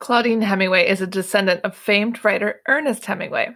Claudine 0.00 0.40
Hemingway 0.40 0.88
is 0.88 1.02
a 1.02 1.06
descendant 1.06 1.60
of 1.62 1.76
famed 1.76 2.24
writer 2.24 2.62
Ernest 2.66 3.04
Hemingway. 3.04 3.50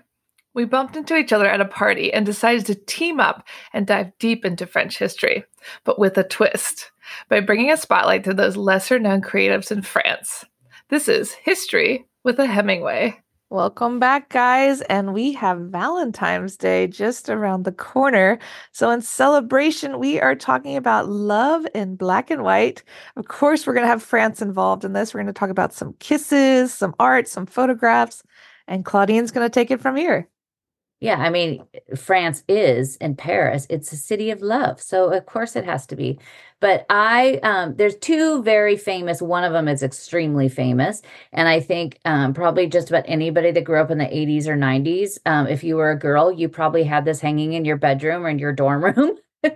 We 0.53 0.67
bumped 0.67 0.95
into 0.95 1.17
each 1.17 1.33
other 1.33 1.49
at 1.49 1.63
a 1.63 1.65
party 1.65 2.13
and 2.13 2.25
decided 2.25 2.67
to 2.67 2.75
team 2.75 3.19
up 3.19 3.49
and 3.73 3.87
dive 3.87 4.13
deep 4.19 4.45
into 4.45 4.67
French 4.67 4.99
history, 4.99 5.45
but 5.85 5.99
with 5.99 6.19
a 6.19 6.23
twist, 6.23 6.93
by 7.31 7.41
bringing 7.41 7.73
a 7.73 7.79
spotlight 7.79 8.25
to 8.25 8.35
those 8.35 8.59
lesser 8.59 8.99
known 8.99 9.23
creatives 9.23 9.73
in 9.73 9.81
France. 9.81 10.45
This 10.91 11.09
is 11.09 11.33
History 11.33 12.07
with 12.23 12.39
a 12.39 12.47
Hemingway. 12.47 13.24
Welcome 13.55 14.01
back, 14.01 14.31
guys. 14.31 14.81
And 14.81 15.15
we 15.15 15.33
have 15.35 15.61
Valentine's 15.61 16.57
Day 16.57 16.89
just 16.89 17.29
around 17.29 17.63
the 17.63 17.71
corner. 17.71 18.41
So, 18.73 18.91
in 18.91 19.01
celebration, 19.01 20.01
we 20.01 20.21
are 20.21 20.35
talking 20.35 20.77
about 20.77 21.09
love 21.09 21.65
in 21.73 21.95
black 21.95 22.33
and 22.33 22.43
white. 22.43 22.83
Of 23.15 23.29
course, 23.29 23.65
we're 23.65 23.75
going 23.75 23.85
to 23.85 23.89
have 23.89 24.03
France 24.03 24.43
involved 24.43 24.85
in 24.85 24.93
this. 24.93 25.15
We're 25.15 25.21
going 25.21 25.33
to 25.33 25.39
talk 25.39 25.51
about 25.51 25.73
some 25.73 25.95
kisses, 26.01 26.75
some 26.75 26.97
art, 26.99 27.29
some 27.29 27.47
photographs. 27.47 28.25
And 28.67 28.85
Claudine's 28.85 29.31
going 29.31 29.47
to 29.47 29.55
take 29.55 29.71
it 29.71 29.81
from 29.81 29.95
here. 29.95 30.29
Yeah, 31.05 31.17
I 31.19 31.29
mean, 31.29 31.67
France 31.97 32.45
is 32.49 32.97
in 32.97 33.15
Paris. 33.15 33.67
It's 33.69 33.93
a 33.93 33.97
city 33.97 34.31
of 34.31 34.41
love. 34.41 34.81
So 34.81 35.13
of 35.13 35.27
course 35.27 35.55
it 35.55 35.67
has 35.67 35.87
to 35.89 35.97
be. 35.97 36.19
But 36.61 36.87
I 36.89 37.41
um 37.43 37.77
there's 37.77 37.97
two 37.97 38.43
very 38.43 38.77
famous. 38.79 39.21
One 39.21 39.45
of 39.45 39.53
them 39.53 39.69
is 39.69 39.83
extremely 39.83 40.49
famous. 40.49 41.03
And 41.33 41.47
I 41.47 41.61
think 41.61 41.99
um 42.07 42.33
probably 42.33 42.67
just 42.69 42.89
about 42.89 43.05
anybody 43.07 43.51
that 43.51 43.65
grew 43.65 43.81
up 43.81 43.91
in 43.91 43.99
the 43.99 44.17
80s 44.17 44.49
or 44.49 44.57
90s, 44.57 45.19
um, 45.27 45.47
if 45.47 45.63
you 45.63 45.77
were 45.77 45.91
a 45.91 45.99
girl, 45.99 46.33
you 46.33 46.49
probably 46.49 46.85
had 46.85 47.05
this 47.05 47.21
hanging 47.21 47.53
in 47.53 47.67
your 47.67 47.77
bedroom 47.77 48.25
or 48.25 48.31
in 48.31 48.39
your 48.39 48.53
dorm 48.53 48.83
room. 48.85 49.19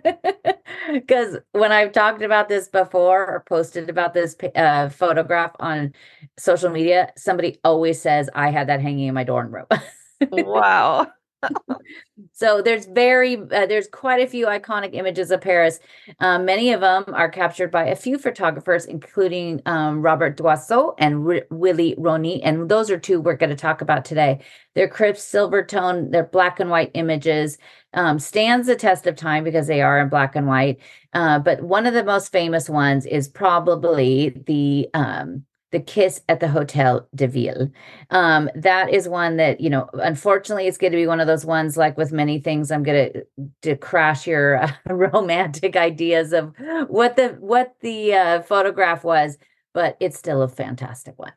Because 0.92 1.36
when 1.52 1.70
I've 1.72 1.92
talked 1.92 2.22
about 2.22 2.48
this 2.48 2.68
before 2.68 3.26
or 3.26 3.44
posted 3.48 3.90
about 3.90 4.14
this 4.14 4.34
uh, 4.54 4.88
photograph 4.88 5.52
on 5.60 5.92
social 6.38 6.70
media, 6.70 7.12
somebody 7.16 7.58
always 7.64 8.00
says 8.00 8.30
I 8.34 8.50
had 8.50 8.68
that 8.68 8.80
hanging 8.80 9.08
in 9.08 9.14
my 9.14 9.24
dorm 9.24 9.54
room. 9.54 9.66
wow 10.30 11.06
so 12.32 12.62
there's 12.62 12.86
very 12.86 13.36
uh, 13.36 13.66
there's 13.66 13.88
quite 13.88 14.20
a 14.20 14.26
few 14.26 14.46
iconic 14.46 14.90
images 14.94 15.30
of 15.30 15.40
paris. 15.40 15.78
Um, 16.20 16.44
many 16.44 16.72
of 16.72 16.80
them 16.80 17.04
are 17.12 17.28
captured 17.28 17.70
by 17.70 17.86
a 17.86 17.96
few 17.96 18.18
photographers 18.18 18.84
including 18.84 19.62
um, 19.66 20.02
robert 20.02 20.36
doisneau 20.36 20.94
and 20.98 21.26
R- 21.26 21.46
willy 21.50 21.94
ronis 21.96 22.40
and 22.42 22.68
those 22.68 22.90
are 22.90 22.98
two 22.98 23.20
we're 23.20 23.36
going 23.36 23.50
to 23.50 23.56
talk 23.56 23.80
about 23.80 24.04
today. 24.04 24.40
They're 24.74 24.88
crisp 24.88 25.20
silver 25.20 25.64
tone 25.64 26.10
they're 26.10 26.24
black 26.24 26.60
and 26.60 26.70
white 26.70 26.90
images. 26.94 27.58
Um, 27.94 28.18
stands 28.18 28.66
the 28.66 28.76
test 28.76 29.06
of 29.06 29.16
time 29.16 29.44
because 29.44 29.66
they 29.66 29.80
are 29.80 29.98
in 30.00 30.10
black 30.10 30.36
and 30.36 30.46
white. 30.46 30.78
Uh, 31.14 31.38
but 31.38 31.62
one 31.62 31.86
of 31.86 31.94
the 31.94 32.04
most 32.04 32.30
famous 32.30 32.68
ones 32.68 33.06
is 33.06 33.28
probably 33.28 34.30
the 34.46 34.88
um, 34.92 35.44
the 35.70 35.80
kiss 35.80 36.20
at 36.28 36.40
the 36.40 36.48
Hotel 36.48 37.06
de 37.14 37.26
Ville. 37.26 37.70
Um, 38.10 38.48
that 38.54 38.92
is 38.92 39.08
one 39.08 39.36
that 39.36 39.60
you 39.60 39.70
know. 39.70 39.88
Unfortunately, 39.94 40.66
it's 40.66 40.78
going 40.78 40.92
to 40.92 40.98
be 40.98 41.06
one 41.06 41.20
of 41.20 41.26
those 41.26 41.44
ones. 41.44 41.76
Like 41.76 41.96
with 41.96 42.12
many 42.12 42.38
things, 42.40 42.70
I'm 42.70 42.82
going 42.82 43.12
to 43.12 43.48
to 43.62 43.76
crash 43.76 44.26
your 44.26 44.62
uh, 44.62 44.72
romantic 44.88 45.76
ideas 45.76 46.32
of 46.32 46.54
what 46.88 47.16
the 47.16 47.36
what 47.40 47.74
the 47.80 48.14
uh, 48.14 48.42
photograph 48.42 49.04
was, 49.04 49.38
but 49.74 49.96
it's 50.00 50.18
still 50.18 50.42
a 50.42 50.48
fantastic 50.48 51.18
one. 51.18 51.32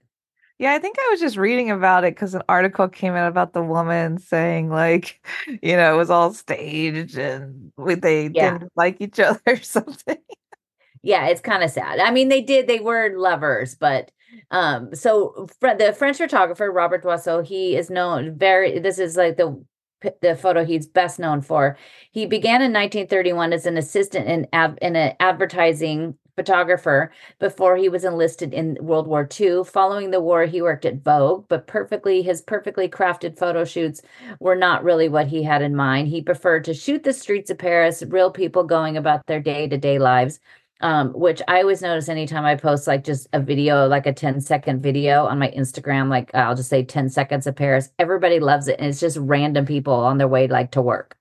Yeah, 0.61 0.73
I 0.73 0.79
think 0.79 0.95
I 0.99 1.07
was 1.09 1.19
just 1.19 1.37
reading 1.37 1.71
about 1.71 2.03
it 2.03 2.13
because 2.13 2.35
an 2.35 2.43
article 2.47 2.87
came 2.87 3.15
out 3.15 3.27
about 3.27 3.53
the 3.53 3.63
woman 3.63 4.19
saying 4.19 4.69
like, 4.69 5.19
you 5.63 5.75
know, 5.75 5.95
it 5.95 5.97
was 5.97 6.11
all 6.11 6.35
staged 6.35 7.17
and 7.17 7.71
they 7.77 8.29
yeah. 8.31 8.52
didn't 8.52 8.71
like 8.75 8.97
each 9.02 9.19
other 9.19 9.41
or 9.47 9.57
something. 9.57 10.17
Yeah, 11.02 11.27
it's 11.29 11.41
kind 11.41 11.63
of 11.63 11.71
sad. 11.71 11.99
I 11.99 12.11
mean, 12.11 12.29
they 12.29 12.41
did; 12.41 12.67
they 12.67 12.79
were 12.79 13.17
lovers, 13.17 13.73
but 13.73 14.11
um, 14.52 14.94
so 14.94 15.47
the 15.61 15.95
French 15.97 16.17
photographer 16.17 16.71
Robert 16.71 17.03
Doisneau, 17.03 17.45
he 17.45 17.75
is 17.75 17.89
known 17.89 18.38
very. 18.38 18.80
This 18.80 18.99
is 18.99 19.16
like 19.17 19.38
the 19.38 19.63
the 20.21 20.35
photo 20.35 20.66
he's 20.66 20.88
best 20.88 21.19
known 21.19 21.42
for. 21.42 21.77
He 22.11 22.26
began 22.26 22.61
in 22.61 22.73
1931 22.73 23.53
as 23.53 23.65
an 23.65 23.77
assistant 23.77 24.27
in 24.27 24.48
in 24.81 24.95
an 24.95 25.15
advertising 25.20 26.17
photographer 26.36 27.11
before 27.39 27.76
he 27.77 27.89
was 27.89 28.03
enlisted 28.03 28.53
in 28.53 28.77
World 28.81 29.08
War 29.08 29.27
II. 29.39 29.64
Following 29.64 30.11
the 30.11 30.21
war, 30.21 30.45
he 30.45 30.61
worked 30.61 30.86
at 30.86 31.03
Vogue, 31.03 31.45
but 31.49 31.67
perfectly 31.67 32.21
his 32.21 32.42
perfectly 32.42 32.87
crafted 32.87 33.37
photo 33.37 33.64
shoots 33.64 34.02
were 34.39 34.55
not 34.55 34.83
really 34.83 35.09
what 35.09 35.27
he 35.27 35.43
had 35.43 35.61
in 35.61 35.76
mind. 35.76 36.08
He 36.08 36.21
preferred 36.21 36.64
to 36.65 36.73
shoot 36.73 37.03
the 37.03 37.14
streets 37.14 37.52
of 37.52 37.58
Paris, 37.58 38.03
real 38.08 38.31
people 38.31 38.64
going 38.64 38.97
about 38.97 39.26
their 39.27 39.42
day-to-day 39.42 39.99
lives 39.99 40.39
um, 40.81 41.14
which 41.14 41.42
I 41.47 41.61
always 41.61 41.81
notice 41.81 42.09
anytime 42.09 42.45
I 42.45 42.55
post 42.55 42.87
like 42.87 43.03
just 43.03 43.27
a 43.33 43.39
video, 43.39 43.87
like 43.87 44.05
a 44.05 44.14
10 44.14 44.42
second 44.42 44.81
video 44.81 45.25
on 45.25 45.39
my 45.39 45.49
Instagram, 45.52 46.09
like 46.09 46.33
I'll 46.36 46.55
just 46.55 46.69
say 46.69 46.83
10 46.83 47.09
seconds 47.09 47.47
of 47.47 47.55
Paris. 47.55 47.89
Everybody 47.99 48.39
loves 48.39 48.67
it. 48.67 48.77
And 48.80 48.87
it's 48.87 48.99
just 48.99 49.17
random 49.17 49.65
people 49.65 49.93
on 49.93 50.17
their 50.17 50.27
way 50.27 50.47
like 50.47 50.71
to 50.71 50.81
work. 50.81 51.15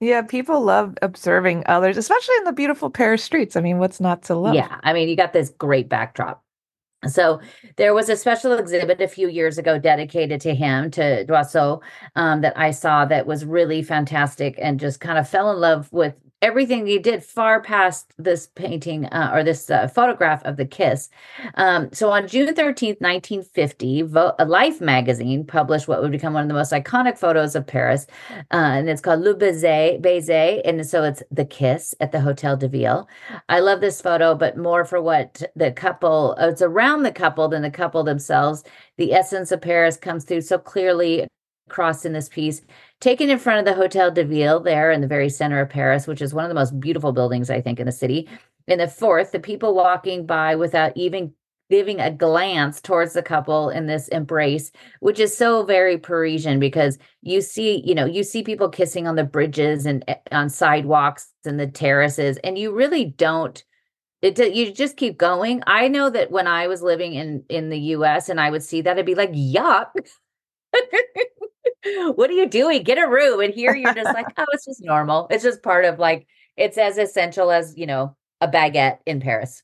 Yeah, 0.00 0.22
people 0.22 0.60
love 0.60 0.96
observing 1.02 1.64
others, 1.66 1.96
especially 1.96 2.36
in 2.36 2.44
the 2.44 2.52
beautiful 2.52 2.88
Paris 2.88 3.24
streets. 3.24 3.56
I 3.56 3.60
mean, 3.60 3.78
what's 3.78 3.98
not 3.98 4.22
to 4.24 4.36
love? 4.36 4.54
Yeah, 4.54 4.78
I 4.84 4.92
mean, 4.92 5.08
you 5.08 5.16
got 5.16 5.32
this 5.32 5.50
great 5.50 5.88
backdrop. 5.88 6.44
So 7.06 7.40
there 7.76 7.94
was 7.94 8.08
a 8.08 8.16
special 8.16 8.52
exhibit 8.52 9.00
a 9.00 9.08
few 9.08 9.28
years 9.28 9.56
ago 9.56 9.78
dedicated 9.78 10.40
to 10.42 10.54
him, 10.54 10.90
to 10.92 11.24
Doisneau, 11.24 11.80
um, 12.16 12.40
that 12.40 12.58
I 12.58 12.72
saw 12.72 13.04
that 13.04 13.26
was 13.26 13.44
really 13.44 13.82
fantastic 13.82 14.56
and 14.60 14.80
just 14.80 15.00
kind 15.00 15.18
of 15.18 15.28
fell 15.28 15.50
in 15.50 15.58
love 15.58 15.92
with 15.92 16.14
everything 16.40 16.86
he 16.86 16.98
did 16.98 17.24
far 17.24 17.60
past 17.60 18.12
this 18.16 18.46
painting 18.54 19.06
uh, 19.06 19.30
or 19.32 19.42
this 19.42 19.68
uh, 19.70 19.88
photograph 19.88 20.42
of 20.44 20.56
the 20.56 20.64
kiss. 20.64 21.10
Um, 21.54 21.88
so 21.92 22.10
on 22.10 22.28
June 22.28 22.54
13th, 22.54 23.00
1950, 23.00 24.02
Vo- 24.02 24.34
Life 24.46 24.80
magazine 24.80 25.44
published 25.44 25.88
what 25.88 26.00
would 26.00 26.12
become 26.12 26.34
one 26.34 26.42
of 26.42 26.48
the 26.48 26.54
most 26.54 26.72
iconic 26.72 27.18
photos 27.18 27.56
of 27.56 27.66
Paris. 27.66 28.06
Uh, 28.52 28.78
and 28.78 28.88
it's 28.88 29.00
called 29.00 29.20
Le 29.20 29.34
Baiser, 29.34 30.00
Baiser. 30.00 30.60
And 30.64 30.86
so 30.86 31.02
it's 31.02 31.22
the 31.30 31.44
kiss 31.44 31.94
at 32.00 32.12
the 32.12 32.20
Hotel 32.20 32.56
de 32.56 32.68
Ville. 32.68 33.08
I 33.48 33.60
love 33.60 33.80
this 33.80 34.00
photo, 34.00 34.34
but 34.34 34.56
more 34.56 34.84
for 34.84 35.02
what 35.02 35.42
the 35.56 35.72
couple, 35.72 36.36
uh, 36.40 36.48
it's 36.48 36.62
around 36.62 37.02
the 37.02 37.12
couple 37.12 37.48
than 37.48 37.62
the 37.62 37.70
couple 37.70 38.04
themselves. 38.04 38.62
The 38.96 39.12
essence 39.12 39.50
of 39.50 39.60
Paris 39.60 39.96
comes 39.96 40.24
through 40.24 40.42
so 40.42 40.58
clearly 40.58 41.26
across 41.68 42.04
in 42.04 42.12
this 42.12 42.28
piece 42.28 42.62
taken 43.00 43.30
in 43.30 43.38
front 43.38 43.60
of 43.60 43.64
the 43.64 43.80
Hotel 43.80 44.10
de 44.10 44.24
Ville 44.24 44.60
there 44.60 44.90
in 44.90 45.00
the 45.00 45.06
very 45.06 45.28
center 45.28 45.60
of 45.60 45.68
Paris, 45.68 46.06
which 46.06 46.22
is 46.22 46.34
one 46.34 46.44
of 46.44 46.48
the 46.48 46.54
most 46.54 46.78
beautiful 46.80 47.12
buildings, 47.12 47.50
I 47.50 47.60
think, 47.60 47.78
in 47.78 47.86
the 47.86 47.92
city. 47.92 48.28
In 48.66 48.78
the 48.78 48.88
fourth, 48.88 49.32
the 49.32 49.40
people 49.40 49.74
walking 49.74 50.26
by 50.26 50.56
without 50.56 50.96
even 50.96 51.32
giving 51.70 52.00
a 52.00 52.10
glance 52.10 52.80
towards 52.80 53.12
the 53.12 53.22
couple 53.22 53.68
in 53.68 53.86
this 53.86 54.08
embrace, 54.08 54.72
which 55.00 55.20
is 55.20 55.36
so 55.36 55.64
very 55.64 55.98
Parisian 55.98 56.58
because 56.58 56.98
you 57.22 57.40
see, 57.40 57.82
you 57.84 57.94
know, 57.94 58.06
you 58.06 58.22
see 58.22 58.42
people 58.42 58.68
kissing 58.68 59.06
on 59.06 59.16
the 59.16 59.24
bridges 59.24 59.84
and 59.84 60.02
eh, 60.08 60.16
on 60.32 60.48
sidewalks 60.48 61.30
and 61.44 61.60
the 61.60 61.66
terraces, 61.66 62.38
and 62.38 62.58
you 62.58 62.72
really 62.72 63.04
don't. 63.04 63.62
It 64.20 64.38
you 64.38 64.72
just 64.72 64.96
keep 64.96 65.16
going. 65.16 65.62
I 65.66 65.86
know 65.86 66.10
that 66.10 66.32
when 66.32 66.48
I 66.48 66.66
was 66.66 66.82
living 66.82 67.14
in 67.14 67.44
in 67.48 67.68
the 67.68 67.78
U.S. 67.78 68.28
and 68.28 68.40
I 68.40 68.50
would 68.50 68.64
see 68.64 68.80
that, 68.80 68.98
I'd 68.98 69.06
be 69.06 69.14
like, 69.14 69.32
"Yuck." 69.32 69.92
what 72.14 72.30
are 72.30 72.34
you 72.34 72.48
doing? 72.48 72.82
Get 72.82 72.98
a 72.98 73.08
room. 73.08 73.40
And 73.40 73.54
here 73.54 73.74
you're 73.74 73.94
just 73.94 74.14
like, 74.14 74.26
oh, 74.36 74.46
it's 74.52 74.66
just 74.66 74.82
normal. 74.84 75.26
It's 75.30 75.44
just 75.44 75.62
part 75.62 75.84
of 75.84 75.98
like, 75.98 76.26
it's 76.56 76.78
as 76.78 76.98
essential 76.98 77.50
as, 77.50 77.74
you 77.76 77.86
know, 77.86 78.16
a 78.40 78.48
baguette 78.48 78.98
in 79.06 79.20
Paris. 79.20 79.62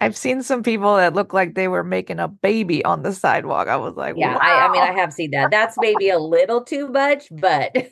I've 0.00 0.16
seen 0.16 0.42
some 0.42 0.62
people 0.62 0.96
that 0.96 1.14
look 1.14 1.34
like 1.34 1.54
they 1.54 1.68
were 1.68 1.84
making 1.84 2.20
a 2.20 2.28
baby 2.28 2.82
on 2.84 3.02
the 3.02 3.12
sidewalk. 3.12 3.68
I 3.68 3.76
was 3.76 3.94
like, 3.96 4.14
yeah, 4.16 4.34
wow. 4.34 4.40
I, 4.40 4.66
I 4.66 4.72
mean, 4.72 4.82
I 4.82 4.92
have 4.92 5.12
seen 5.12 5.32
that. 5.32 5.50
That's 5.50 5.76
maybe 5.78 6.08
a 6.08 6.18
little 6.18 6.64
too 6.64 6.88
much, 6.88 7.26
but 7.30 7.76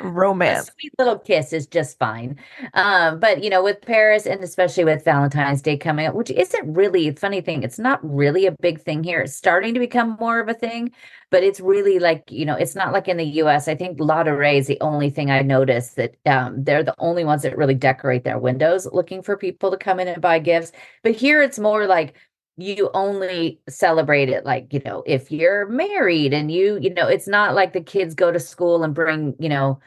romance. 0.00 0.68
A 0.68 0.72
sweet 0.72 0.92
little 0.98 1.18
kiss 1.18 1.52
is 1.52 1.66
just 1.66 1.98
fine. 1.98 2.38
Um, 2.74 3.20
but 3.20 3.42
you 3.42 3.50
know, 3.50 3.62
with 3.62 3.80
Paris 3.82 4.26
and 4.26 4.42
especially 4.42 4.84
with 4.84 5.04
Valentine's 5.04 5.62
Day 5.62 5.76
coming 5.76 6.06
up, 6.06 6.14
which 6.14 6.30
isn't 6.30 6.74
really 6.74 7.08
a 7.08 7.14
funny 7.14 7.40
thing, 7.40 7.62
it's 7.62 7.78
not 7.78 8.00
really 8.02 8.46
a 8.46 8.52
big 8.52 8.80
thing 8.80 9.02
here. 9.02 9.20
It's 9.20 9.34
starting 9.34 9.74
to 9.74 9.80
become 9.80 10.16
more 10.20 10.40
of 10.40 10.48
a 10.48 10.54
thing, 10.54 10.92
but 11.30 11.42
it's 11.42 11.60
really 11.60 11.98
like, 11.98 12.30
you 12.30 12.44
know, 12.44 12.56
it's 12.56 12.74
not 12.74 12.92
like 12.92 13.08
in 13.08 13.16
the 13.16 13.24
US. 13.24 13.68
I 13.68 13.74
think 13.74 13.98
Ladurée 13.98 14.58
is 14.58 14.66
the 14.66 14.80
only 14.80 15.10
thing 15.10 15.30
I 15.30 15.42
noticed 15.42 15.96
that 15.96 16.16
um, 16.26 16.62
they're 16.62 16.82
the 16.82 16.94
only 16.98 17.24
ones 17.24 17.42
that 17.42 17.56
really 17.56 17.74
decorate 17.74 18.24
their 18.24 18.38
windows 18.38 18.86
looking 18.92 19.22
for 19.22 19.36
people 19.36 19.70
to 19.70 19.76
come 19.76 20.00
in 20.00 20.08
and 20.08 20.22
buy 20.22 20.38
gifts. 20.38 20.72
But 21.02 21.12
here 21.12 21.42
it's 21.42 21.58
more 21.58 21.86
like 21.86 22.14
you 22.56 22.90
only 22.94 23.60
celebrate 23.68 24.28
it 24.28 24.44
like 24.44 24.72
you 24.72 24.80
know 24.84 25.02
if 25.06 25.30
you're 25.30 25.66
married 25.68 26.32
and 26.32 26.50
you 26.50 26.78
you 26.80 26.92
know 26.94 27.06
it's 27.06 27.28
not 27.28 27.54
like 27.54 27.72
the 27.72 27.82
kids 27.82 28.14
go 28.14 28.32
to 28.32 28.40
school 28.40 28.82
and 28.82 28.94
bring 28.94 29.34
you 29.38 29.48
know 29.48 29.78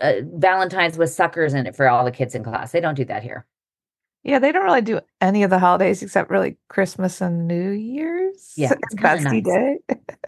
uh, 0.00 0.14
valentines 0.22 0.98
with 0.98 1.10
suckers 1.10 1.54
in 1.54 1.66
it 1.66 1.76
for 1.76 1.88
all 1.88 2.04
the 2.04 2.10
kids 2.10 2.34
in 2.34 2.42
class. 2.42 2.72
They 2.72 2.80
don't 2.80 2.96
do 2.96 3.04
that 3.04 3.22
here. 3.22 3.46
Yeah 4.24 4.38
they 4.38 4.52
don't 4.52 4.64
really 4.64 4.80
do 4.80 5.00
any 5.20 5.42
of 5.42 5.50
the 5.50 5.58
holidays 5.58 6.02
except 6.02 6.30
really 6.30 6.56
christmas 6.68 7.20
and 7.20 7.46
new 7.46 7.70
year's 7.70 8.54
yeah 8.56 8.72
it's 8.72 8.94
bestie 8.94 9.44
nice. 9.44 9.44
day 9.44 9.78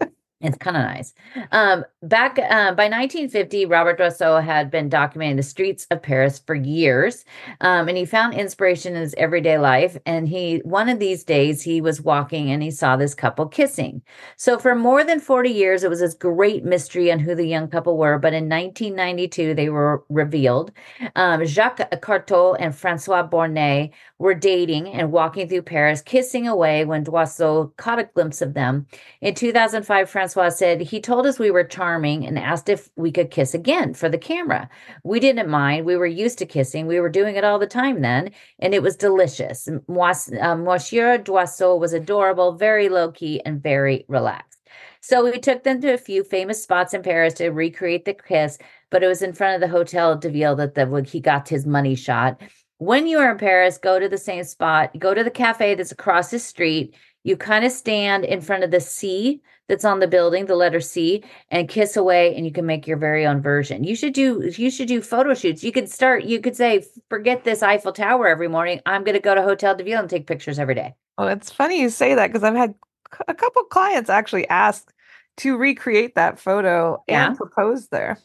It's 0.39 0.57
kind 0.59 0.77
of 0.77 0.83
nice. 0.83 1.15
Um, 1.51 1.83
back 2.03 2.37
uh, 2.37 2.73
by 2.73 2.89
1950, 2.89 3.65
Robert 3.65 3.97
Doisneau 3.97 4.43
had 4.43 4.69
been 4.69 4.87
documenting 4.87 5.37
the 5.37 5.41
streets 5.41 5.87
of 5.89 6.03
Paris 6.03 6.37
for 6.37 6.53
years, 6.53 7.25
um, 7.61 7.87
and 7.87 7.97
he 7.97 8.05
found 8.05 8.35
inspiration 8.35 8.95
in 8.95 9.01
his 9.01 9.15
everyday 9.17 9.57
life. 9.57 9.97
And 10.05 10.27
he, 10.27 10.57
one 10.59 10.89
of 10.89 10.99
these 10.99 11.23
days, 11.23 11.63
he 11.63 11.81
was 11.81 12.01
walking 12.01 12.51
and 12.51 12.61
he 12.61 12.69
saw 12.69 12.95
this 12.95 13.15
couple 13.15 13.47
kissing. 13.47 14.03
So 14.35 14.59
for 14.59 14.75
more 14.75 15.03
than 15.03 15.19
40 15.19 15.49
years, 15.49 15.83
it 15.83 15.89
was 15.89 16.01
this 16.01 16.13
great 16.13 16.63
mystery 16.63 17.11
on 17.11 17.17
who 17.17 17.33
the 17.33 17.47
young 17.47 17.67
couple 17.67 17.97
were. 17.97 18.19
But 18.19 18.33
in 18.33 18.47
1992, 18.47 19.55
they 19.55 19.69
were 19.69 20.03
revealed. 20.07 20.71
Um, 21.15 21.45
Jacques 21.45 21.89
Carteaud 21.99 22.57
and 22.59 22.75
Francois 22.75 23.27
Bornet 23.27 23.91
were 24.19 24.35
dating 24.35 24.89
and 24.89 25.11
walking 25.11 25.49
through 25.49 25.63
Paris, 25.63 26.03
kissing 26.03 26.47
away 26.47 26.85
when 26.85 27.03
Doisneau 27.03 27.75
caught 27.77 27.97
a 27.97 28.03
glimpse 28.03 28.43
of 28.43 28.53
them. 28.53 28.85
In 29.21 29.33
2005, 29.33 30.07
Francois 30.07 30.26
said 30.27 30.81
he 30.81 30.99
told 30.99 31.25
us 31.25 31.39
we 31.39 31.51
were 31.51 31.63
charming 31.63 32.25
and 32.25 32.37
asked 32.37 32.69
if 32.69 32.89
we 32.95 33.11
could 33.11 33.31
kiss 33.31 33.53
again 33.53 33.93
for 33.93 34.09
the 34.09 34.17
camera. 34.17 34.69
We 35.03 35.19
didn't 35.19 35.49
mind. 35.49 35.85
We 35.85 35.95
were 35.95 36.05
used 36.05 36.37
to 36.39 36.45
kissing. 36.45 36.87
We 36.87 36.99
were 36.99 37.09
doing 37.09 37.35
it 37.35 37.43
all 37.43 37.59
the 37.59 37.67
time 37.67 38.01
then, 38.01 38.31
and 38.59 38.73
it 38.73 38.81
was 38.81 38.95
delicious. 38.95 39.67
Uh, 39.67 40.55
Monsieur 40.55 41.17
Doisneau 41.17 41.79
was 41.79 41.93
adorable, 41.93 42.53
very 42.53 42.89
low 42.89 43.11
key, 43.11 43.41
and 43.45 43.61
very 43.61 44.05
relaxed. 44.07 44.59
So 45.01 45.23
we 45.23 45.39
took 45.39 45.63
them 45.63 45.79
to 45.81 45.93
a 45.93 45.97
few 45.97 46.23
famous 46.23 46.61
spots 46.61 46.93
in 46.93 47.01
Paris 47.01 47.35
to 47.35 47.49
recreate 47.49 48.05
the 48.05 48.13
kiss, 48.13 48.57
but 48.89 49.03
it 49.03 49.07
was 49.07 49.21
in 49.21 49.33
front 49.33 49.55
of 49.55 49.61
the 49.61 49.73
Hotel 49.73 50.17
de 50.17 50.29
Ville 50.29 50.55
that 50.55 50.75
the, 50.75 51.05
he 51.07 51.19
got 51.19 51.47
his 51.47 51.65
money 51.65 51.95
shot. 51.95 52.41
When 52.79 53.07
you 53.07 53.19
are 53.19 53.31
in 53.31 53.37
Paris, 53.37 53.77
go 53.77 53.99
to 53.99 54.09
the 54.09 54.17
same 54.17 54.43
spot, 54.43 54.91
go 54.99 55.13
to 55.13 55.23
the 55.23 55.31
cafe 55.31 55.75
that's 55.75 55.91
across 55.91 56.29
the 56.29 56.39
street. 56.39 56.93
You 57.23 57.37
kind 57.37 57.65
of 57.65 57.71
stand 57.71 58.23
in 58.25 58.41
front 58.41 58.63
of 58.63 58.71
the 58.71 58.79
C 58.79 59.41
that's 59.67 59.85
on 59.85 59.99
the 59.99 60.07
building, 60.07 60.45
the 60.45 60.55
letter 60.55 60.79
C, 60.79 61.23
and 61.49 61.69
kiss 61.69 61.97
away, 61.97 62.35
and 62.35 62.45
you 62.45 62.51
can 62.51 62.65
make 62.65 62.87
your 62.87 62.97
very 62.97 63.25
own 63.25 63.41
version. 63.41 63.83
You 63.83 63.95
should 63.95 64.13
do 64.13 64.51
you 64.57 64.71
should 64.71 64.87
do 64.87 65.01
photo 65.01 65.33
shoots. 65.33 65.63
You 65.63 65.71
could 65.71 65.89
start, 65.89 66.23
you 66.23 66.39
could 66.39 66.55
say, 66.55 66.85
forget 67.09 67.43
this 67.43 67.63
Eiffel 67.63 67.91
Tower 67.91 68.27
every 68.27 68.47
morning. 68.47 68.81
I'm 68.85 69.03
gonna 69.03 69.19
go 69.19 69.35
to 69.35 69.41
Hotel 69.41 69.75
de 69.75 69.83
Ville 69.83 69.99
and 69.99 70.09
take 70.09 70.27
pictures 70.27 70.59
every 70.59 70.75
day. 70.75 70.95
Well, 71.17 71.27
it's 71.27 71.51
funny 71.51 71.81
you 71.81 71.89
say 71.89 72.15
that 72.15 72.27
because 72.27 72.43
I've 72.43 72.55
had 72.55 72.75
a 73.27 73.33
couple 73.33 73.63
clients 73.63 74.09
actually 74.09 74.47
ask 74.49 74.91
to 75.37 75.57
recreate 75.57 76.15
that 76.15 76.39
photo 76.39 77.03
yeah. 77.07 77.27
and 77.27 77.37
propose 77.37 77.87
there. 77.89 78.19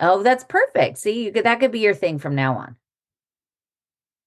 Oh, 0.00 0.22
that's 0.22 0.44
perfect. 0.44 0.98
See, 0.98 1.24
you 1.24 1.32
could 1.32 1.44
that 1.44 1.60
could 1.60 1.72
be 1.72 1.80
your 1.80 1.94
thing 1.94 2.18
from 2.18 2.34
now 2.34 2.56
on. 2.56 2.76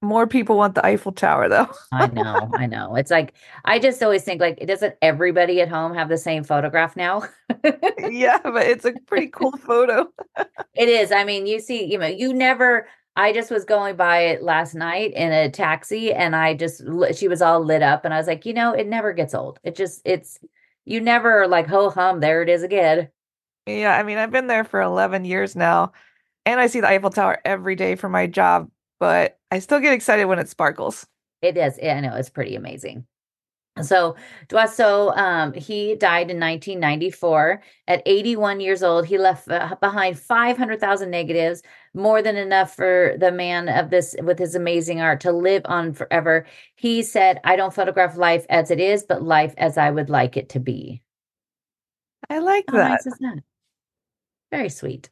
More 0.03 0.25
people 0.25 0.57
want 0.57 0.73
the 0.73 0.85
Eiffel 0.85 1.11
Tower 1.11 1.47
though. 1.47 1.69
I 1.91 2.07
know, 2.07 2.49
I 2.55 2.65
know. 2.65 2.95
It's 2.95 3.11
like 3.11 3.33
I 3.65 3.77
just 3.77 4.01
always 4.01 4.23
think 4.23 4.41
like 4.41 4.65
doesn't 4.65 4.95
everybody 5.01 5.61
at 5.61 5.69
home 5.69 5.93
have 5.93 6.09
the 6.09 6.17
same 6.17 6.43
photograph 6.43 6.95
now? 6.95 7.23
yeah, 8.09 8.39
but 8.43 8.65
it's 8.65 8.85
a 8.85 8.93
pretty 9.05 9.27
cool 9.27 9.55
photo. 9.57 10.07
it 10.75 10.89
is. 10.89 11.11
I 11.11 11.23
mean, 11.23 11.45
you 11.45 11.59
see, 11.59 11.85
you 11.85 11.99
know, 11.99 12.07
you 12.07 12.33
never 12.33 12.87
I 13.15 13.31
just 13.31 13.51
was 13.51 13.63
going 13.63 13.95
by 13.95 14.21
it 14.21 14.41
last 14.41 14.73
night 14.73 15.13
in 15.13 15.31
a 15.31 15.51
taxi 15.51 16.11
and 16.13 16.35
I 16.35 16.55
just 16.55 16.81
she 17.15 17.27
was 17.27 17.41
all 17.41 17.63
lit 17.63 17.83
up 17.83 18.03
and 18.03 18.13
I 18.13 18.17
was 18.17 18.27
like, 18.27 18.45
you 18.45 18.53
know, 18.53 18.73
it 18.73 18.87
never 18.87 19.13
gets 19.13 19.35
old. 19.35 19.59
It 19.63 19.75
just 19.75 20.01
it's 20.03 20.39
you 20.85 20.99
never 20.99 21.47
like 21.47 21.67
ho 21.67 21.91
hum, 21.91 22.21
there 22.21 22.41
it 22.41 22.49
is 22.49 22.63
again. 22.63 23.09
Yeah, 23.67 23.95
I 23.95 24.01
mean, 24.01 24.17
I've 24.17 24.31
been 24.31 24.47
there 24.47 24.63
for 24.63 24.81
11 24.81 25.25
years 25.25 25.55
now 25.55 25.91
and 26.45 26.59
I 26.59 26.65
see 26.65 26.79
the 26.79 26.87
Eiffel 26.87 27.11
Tower 27.11 27.39
every 27.45 27.75
day 27.75 27.95
for 27.95 28.09
my 28.09 28.25
job 28.25 28.69
but 28.99 29.39
I 29.51 29.59
still 29.59 29.79
get 29.79 29.93
excited 29.93 30.25
when 30.25 30.39
it 30.39 30.49
sparkles. 30.49 31.05
It 31.41 31.57
is. 31.57 31.77
I 31.83 31.99
know 31.99 32.15
it's 32.15 32.29
pretty 32.29 32.55
amazing. 32.55 33.05
So 33.81 34.15
Doisneau, 34.49 35.15
um, 35.17 35.53
he 35.53 35.95
died 35.95 36.29
in 36.29 36.39
1994 36.39 37.61
at 37.87 38.01
81 38.05 38.59
years 38.59 38.83
old. 38.83 39.05
He 39.05 39.17
left 39.17 39.47
behind 39.47 40.19
500,000 40.19 41.09
negatives, 41.09 41.63
more 41.93 42.21
than 42.21 42.35
enough 42.35 42.75
for 42.75 43.15
the 43.17 43.31
man 43.31 43.69
of 43.69 43.89
this 43.89 44.15
with 44.23 44.37
his 44.37 44.55
amazing 44.55 45.01
art 45.01 45.21
to 45.21 45.31
live 45.31 45.61
on 45.65 45.93
forever. 45.93 46.45
He 46.75 47.01
said, 47.01 47.39
"I 47.43 47.55
don't 47.55 47.73
photograph 47.73 48.17
life 48.17 48.45
as 48.49 48.71
it 48.71 48.79
is, 48.79 49.03
but 49.03 49.23
life 49.23 49.53
as 49.57 49.77
I 49.77 49.89
would 49.89 50.09
like 50.09 50.35
it 50.35 50.49
to 50.49 50.59
be." 50.59 51.01
I 52.29 52.39
like 52.39 52.65
How 52.69 52.77
that. 52.77 52.89
Nice 52.89 53.05
is 53.05 53.17
that? 53.19 53.39
Very 54.51 54.69
sweet. 54.69 55.09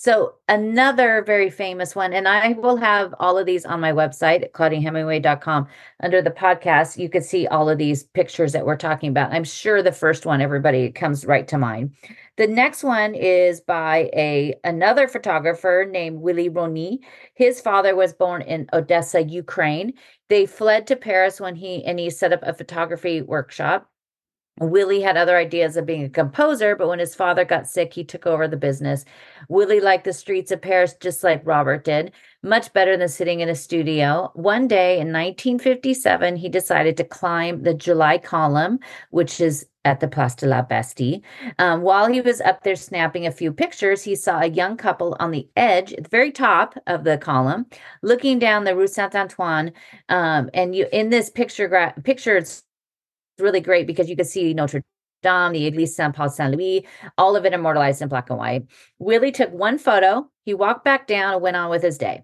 So 0.00 0.36
another 0.48 1.24
very 1.24 1.50
famous 1.50 1.96
one, 1.96 2.12
and 2.12 2.28
I 2.28 2.52
will 2.52 2.76
have 2.76 3.12
all 3.18 3.36
of 3.36 3.46
these 3.46 3.66
on 3.66 3.80
my 3.80 3.90
website 3.90 4.48
claudinehemingway.com 4.52 5.66
under 6.04 6.22
the 6.22 6.30
podcast. 6.30 6.98
You 6.98 7.08
can 7.08 7.20
see 7.20 7.48
all 7.48 7.68
of 7.68 7.78
these 7.78 8.04
pictures 8.04 8.52
that 8.52 8.64
we're 8.64 8.76
talking 8.76 9.10
about. 9.10 9.32
I'm 9.32 9.42
sure 9.42 9.82
the 9.82 9.90
first 9.90 10.24
one, 10.24 10.40
everybody 10.40 10.92
comes 10.92 11.26
right 11.26 11.48
to 11.48 11.58
mind. 11.58 11.96
The 12.36 12.46
next 12.46 12.84
one 12.84 13.16
is 13.16 13.60
by 13.60 14.08
a 14.14 14.54
another 14.62 15.08
photographer 15.08 15.84
named 15.90 16.20
Willy 16.20 16.48
Ronis. 16.48 17.00
His 17.34 17.60
father 17.60 17.96
was 17.96 18.12
born 18.12 18.42
in 18.42 18.68
Odessa, 18.72 19.24
Ukraine. 19.24 19.94
They 20.28 20.46
fled 20.46 20.86
to 20.86 20.94
Paris 20.94 21.40
when 21.40 21.56
he 21.56 21.84
and 21.84 21.98
he 21.98 22.10
set 22.10 22.32
up 22.32 22.44
a 22.44 22.54
photography 22.54 23.20
workshop. 23.20 23.90
Willy 24.60 25.00
had 25.00 25.16
other 25.16 25.36
ideas 25.36 25.76
of 25.76 25.86
being 25.86 26.04
a 26.04 26.08
composer, 26.08 26.76
but 26.76 26.88
when 26.88 26.98
his 26.98 27.14
father 27.14 27.44
got 27.44 27.68
sick, 27.68 27.92
he 27.92 28.04
took 28.04 28.26
over 28.26 28.48
the 28.48 28.56
business. 28.56 29.04
Willy 29.48 29.80
liked 29.80 30.04
the 30.04 30.12
streets 30.12 30.50
of 30.50 30.60
Paris 30.60 30.94
just 31.00 31.22
like 31.22 31.46
Robert 31.46 31.84
did, 31.84 32.12
much 32.42 32.72
better 32.72 32.96
than 32.96 33.08
sitting 33.08 33.40
in 33.40 33.48
a 33.48 33.54
studio. 33.54 34.30
One 34.34 34.68
day 34.68 34.94
in 34.94 35.12
1957, 35.12 36.36
he 36.36 36.48
decided 36.48 36.96
to 36.96 37.04
climb 37.04 37.62
the 37.62 37.74
July 37.74 38.18
column, 38.18 38.78
which 39.10 39.40
is 39.40 39.66
at 39.84 40.00
the 40.00 40.08
Place 40.08 40.34
de 40.34 40.46
la 40.46 40.62
Bastille. 40.62 41.20
Um, 41.58 41.82
while 41.82 42.06
he 42.06 42.20
was 42.20 42.40
up 42.42 42.62
there 42.62 42.76
snapping 42.76 43.26
a 43.26 43.32
few 43.32 43.52
pictures, 43.52 44.02
he 44.02 44.14
saw 44.14 44.40
a 44.40 44.46
young 44.46 44.76
couple 44.76 45.16
on 45.18 45.30
the 45.30 45.48
edge, 45.56 45.92
at 45.94 46.04
the 46.04 46.10
very 46.10 46.30
top 46.30 46.74
of 46.86 47.04
the 47.04 47.16
column, 47.16 47.66
looking 48.02 48.38
down 48.38 48.64
the 48.64 48.76
Rue 48.76 48.86
Saint 48.86 49.14
Antoine. 49.14 49.72
Um, 50.08 50.50
and 50.52 50.74
you 50.74 50.86
in 50.92 51.08
this 51.08 51.30
picture, 51.30 51.68
gra- 51.68 51.94
picture, 52.04 52.36
it's 52.36 52.64
really 53.40 53.60
great 53.60 53.86
because 53.86 54.08
you 54.08 54.16
can 54.16 54.24
see 54.24 54.54
Notre 54.54 54.82
Dame, 55.22 55.52
the 55.52 55.70
Église 55.70 55.88
Saint 55.88 56.14
Paul 56.14 56.30
Saint 56.30 56.54
Louis, 56.54 56.86
all 57.16 57.36
of 57.36 57.44
it 57.44 57.52
immortalized 57.52 58.02
in 58.02 58.08
black 58.08 58.30
and 58.30 58.38
white. 58.38 58.66
Willy 58.98 59.32
took 59.32 59.50
one 59.52 59.78
photo, 59.78 60.28
he 60.44 60.54
walked 60.54 60.84
back 60.84 61.06
down 61.06 61.34
and 61.34 61.42
went 61.42 61.56
on 61.56 61.70
with 61.70 61.82
his 61.82 61.98
day. 61.98 62.22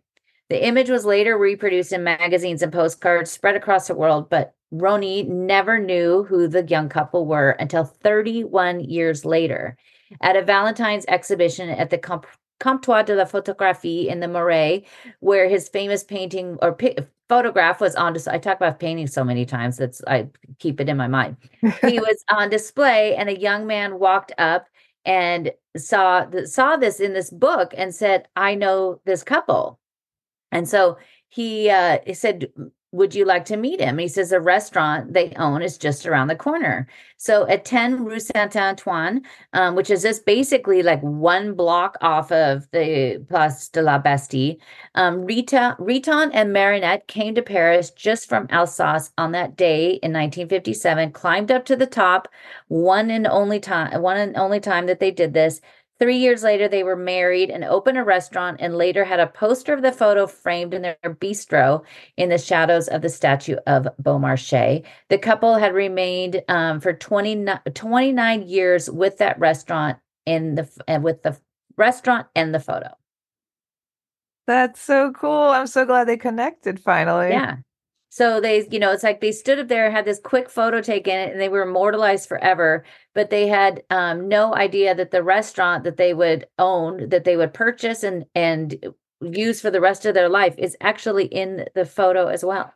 The 0.50 0.64
image 0.64 0.90
was 0.90 1.04
later 1.04 1.38
reproduced 1.38 1.92
in 1.92 2.04
magazines 2.04 2.62
and 2.62 2.72
postcards 2.72 3.30
spread 3.30 3.56
across 3.56 3.88
the 3.88 3.94
world, 3.94 4.28
but 4.28 4.54
Ronis 4.72 5.26
never 5.26 5.78
knew 5.78 6.24
who 6.24 6.48
the 6.48 6.64
young 6.64 6.88
couple 6.88 7.26
were 7.26 7.50
until 7.50 7.84
31 7.84 8.80
years 8.80 9.24
later. 9.24 9.76
At 10.20 10.36
a 10.36 10.42
Valentine's 10.42 11.06
exhibition 11.08 11.70
at 11.70 11.90
the 11.90 11.98
Comptoir 12.64 13.04
de 13.04 13.14
la 13.14 13.26
Photographie 13.26 14.08
in 14.08 14.20
the 14.20 14.28
Marais, 14.28 14.84
where 15.20 15.48
his 15.48 15.68
famous 15.68 16.02
painting 16.02 16.56
or 16.62 16.74
photograph 17.28 17.78
was 17.78 17.94
on 17.94 18.14
display. 18.14 18.34
I 18.34 18.38
talk 18.38 18.56
about 18.56 18.80
painting 18.80 19.06
so 19.06 19.22
many 19.22 19.44
times 19.44 19.76
that's 19.76 20.02
I 20.06 20.28
keep 20.58 20.80
it 20.80 20.88
in 20.88 20.96
my 20.96 21.06
mind. 21.06 21.36
he 21.82 22.00
was 22.00 22.24
on 22.30 22.48
display, 22.48 23.16
and 23.16 23.28
a 23.28 23.38
young 23.38 23.66
man 23.66 23.98
walked 23.98 24.32
up 24.38 24.66
and 25.04 25.52
saw 25.76 26.24
the, 26.24 26.46
saw 26.46 26.78
this 26.78 27.00
in 27.00 27.12
this 27.12 27.28
book 27.28 27.74
and 27.76 27.94
said, 27.94 28.28
"I 28.34 28.54
know 28.54 28.98
this 29.04 29.22
couple," 29.22 29.78
and 30.50 30.66
so 30.66 30.96
he 31.28 31.68
uh, 31.68 31.98
he 32.06 32.14
said, 32.14 32.50
would 32.94 33.12
you 33.12 33.24
like 33.24 33.44
to 33.46 33.56
meet 33.56 33.80
him? 33.80 33.98
He 33.98 34.06
says 34.06 34.30
a 34.30 34.40
restaurant 34.40 35.12
they 35.12 35.32
own 35.36 35.62
is 35.62 35.76
just 35.76 36.06
around 36.06 36.28
the 36.28 36.36
corner. 36.36 36.86
So 37.16 37.44
at 37.48 37.64
10 37.64 38.04
Rue 38.04 38.20
Saint 38.20 38.54
Antoine, 38.54 39.22
um, 39.52 39.74
which 39.74 39.90
is 39.90 40.02
just 40.02 40.24
basically 40.24 40.80
like 40.80 41.00
one 41.00 41.54
block 41.54 41.96
off 42.02 42.30
of 42.30 42.70
the 42.70 43.24
Place 43.28 43.68
de 43.68 43.82
la 43.82 43.98
Bastille, 43.98 44.56
um, 44.94 45.24
Rita, 45.24 45.74
Riton 45.80 46.30
and 46.32 46.52
Marinette 46.52 47.08
came 47.08 47.34
to 47.34 47.42
Paris 47.42 47.90
just 47.90 48.28
from 48.28 48.46
Alsace 48.50 49.10
on 49.18 49.32
that 49.32 49.56
day 49.56 49.94
in 49.94 50.12
1957, 50.12 51.10
climbed 51.10 51.50
up 51.50 51.64
to 51.64 51.74
the 51.74 51.86
top, 51.86 52.28
one 52.68 53.10
and 53.10 53.26
only 53.26 53.58
time, 53.58 54.00
one 54.02 54.16
and 54.16 54.36
only 54.36 54.60
time 54.60 54.86
that 54.86 55.00
they 55.00 55.10
did 55.10 55.34
this. 55.34 55.60
Three 56.00 56.16
years 56.16 56.42
later, 56.42 56.66
they 56.66 56.82
were 56.82 56.96
married 56.96 57.50
and 57.50 57.64
opened 57.64 57.98
a 57.98 58.04
restaurant 58.04 58.56
and 58.60 58.76
later 58.76 59.04
had 59.04 59.20
a 59.20 59.28
poster 59.28 59.72
of 59.72 59.82
the 59.82 59.92
photo 59.92 60.26
framed 60.26 60.74
in 60.74 60.82
their 60.82 60.96
bistro 61.04 61.84
in 62.16 62.30
the 62.30 62.38
shadows 62.38 62.88
of 62.88 63.00
the 63.00 63.08
statue 63.08 63.56
of 63.66 63.86
Beaumarchais. 64.02 64.84
The 65.08 65.18
couple 65.18 65.54
had 65.56 65.72
remained 65.72 66.42
um, 66.48 66.80
for 66.80 66.92
20, 66.92 67.46
29 67.72 68.42
years 68.42 68.90
with 68.90 69.18
that 69.18 69.38
restaurant 69.38 69.98
in 70.26 70.56
the 70.56 70.68
uh, 70.88 70.98
with 71.00 71.22
the 71.22 71.38
restaurant 71.76 72.26
and 72.34 72.54
the 72.54 72.60
photo. 72.60 72.88
That's 74.46 74.80
so 74.80 75.12
cool. 75.12 75.30
I'm 75.30 75.66
so 75.66 75.84
glad 75.86 76.08
they 76.08 76.16
connected 76.16 76.80
finally. 76.80 77.30
Yeah. 77.30 77.56
So 78.14 78.40
they, 78.40 78.64
you 78.70 78.78
know, 78.78 78.92
it's 78.92 79.02
like 79.02 79.20
they 79.20 79.32
stood 79.32 79.58
up 79.58 79.66
there, 79.66 79.86
and 79.86 79.92
had 79.92 80.04
this 80.04 80.20
quick 80.20 80.48
photo 80.48 80.80
taken, 80.80 81.18
and 81.18 81.40
they 81.40 81.48
were 81.48 81.62
immortalized 81.62 82.28
forever. 82.28 82.84
But 83.12 83.30
they 83.30 83.48
had 83.48 83.82
um, 83.90 84.28
no 84.28 84.54
idea 84.54 84.94
that 84.94 85.10
the 85.10 85.24
restaurant 85.24 85.82
that 85.82 85.96
they 85.96 86.14
would 86.14 86.46
own, 86.56 87.08
that 87.08 87.24
they 87.24 87.36
would 87.36 87.52
purchase 87.52 88.04
and 88.04 88.24
and 88.36 88.76
use 89.20 89.60
for 89.60 89.68
the 89.68 89.80
rest 89.80 90.06
of 90.06 90.14
their 90.14 90.28
life, 90.28 90.54
is 90.58 90.76
actually 90.80 91.24
in 91.24 91.66
the 91.74 91.84
photo 91.84 92.28
as 92.28 92.44
well. 92.44 92.72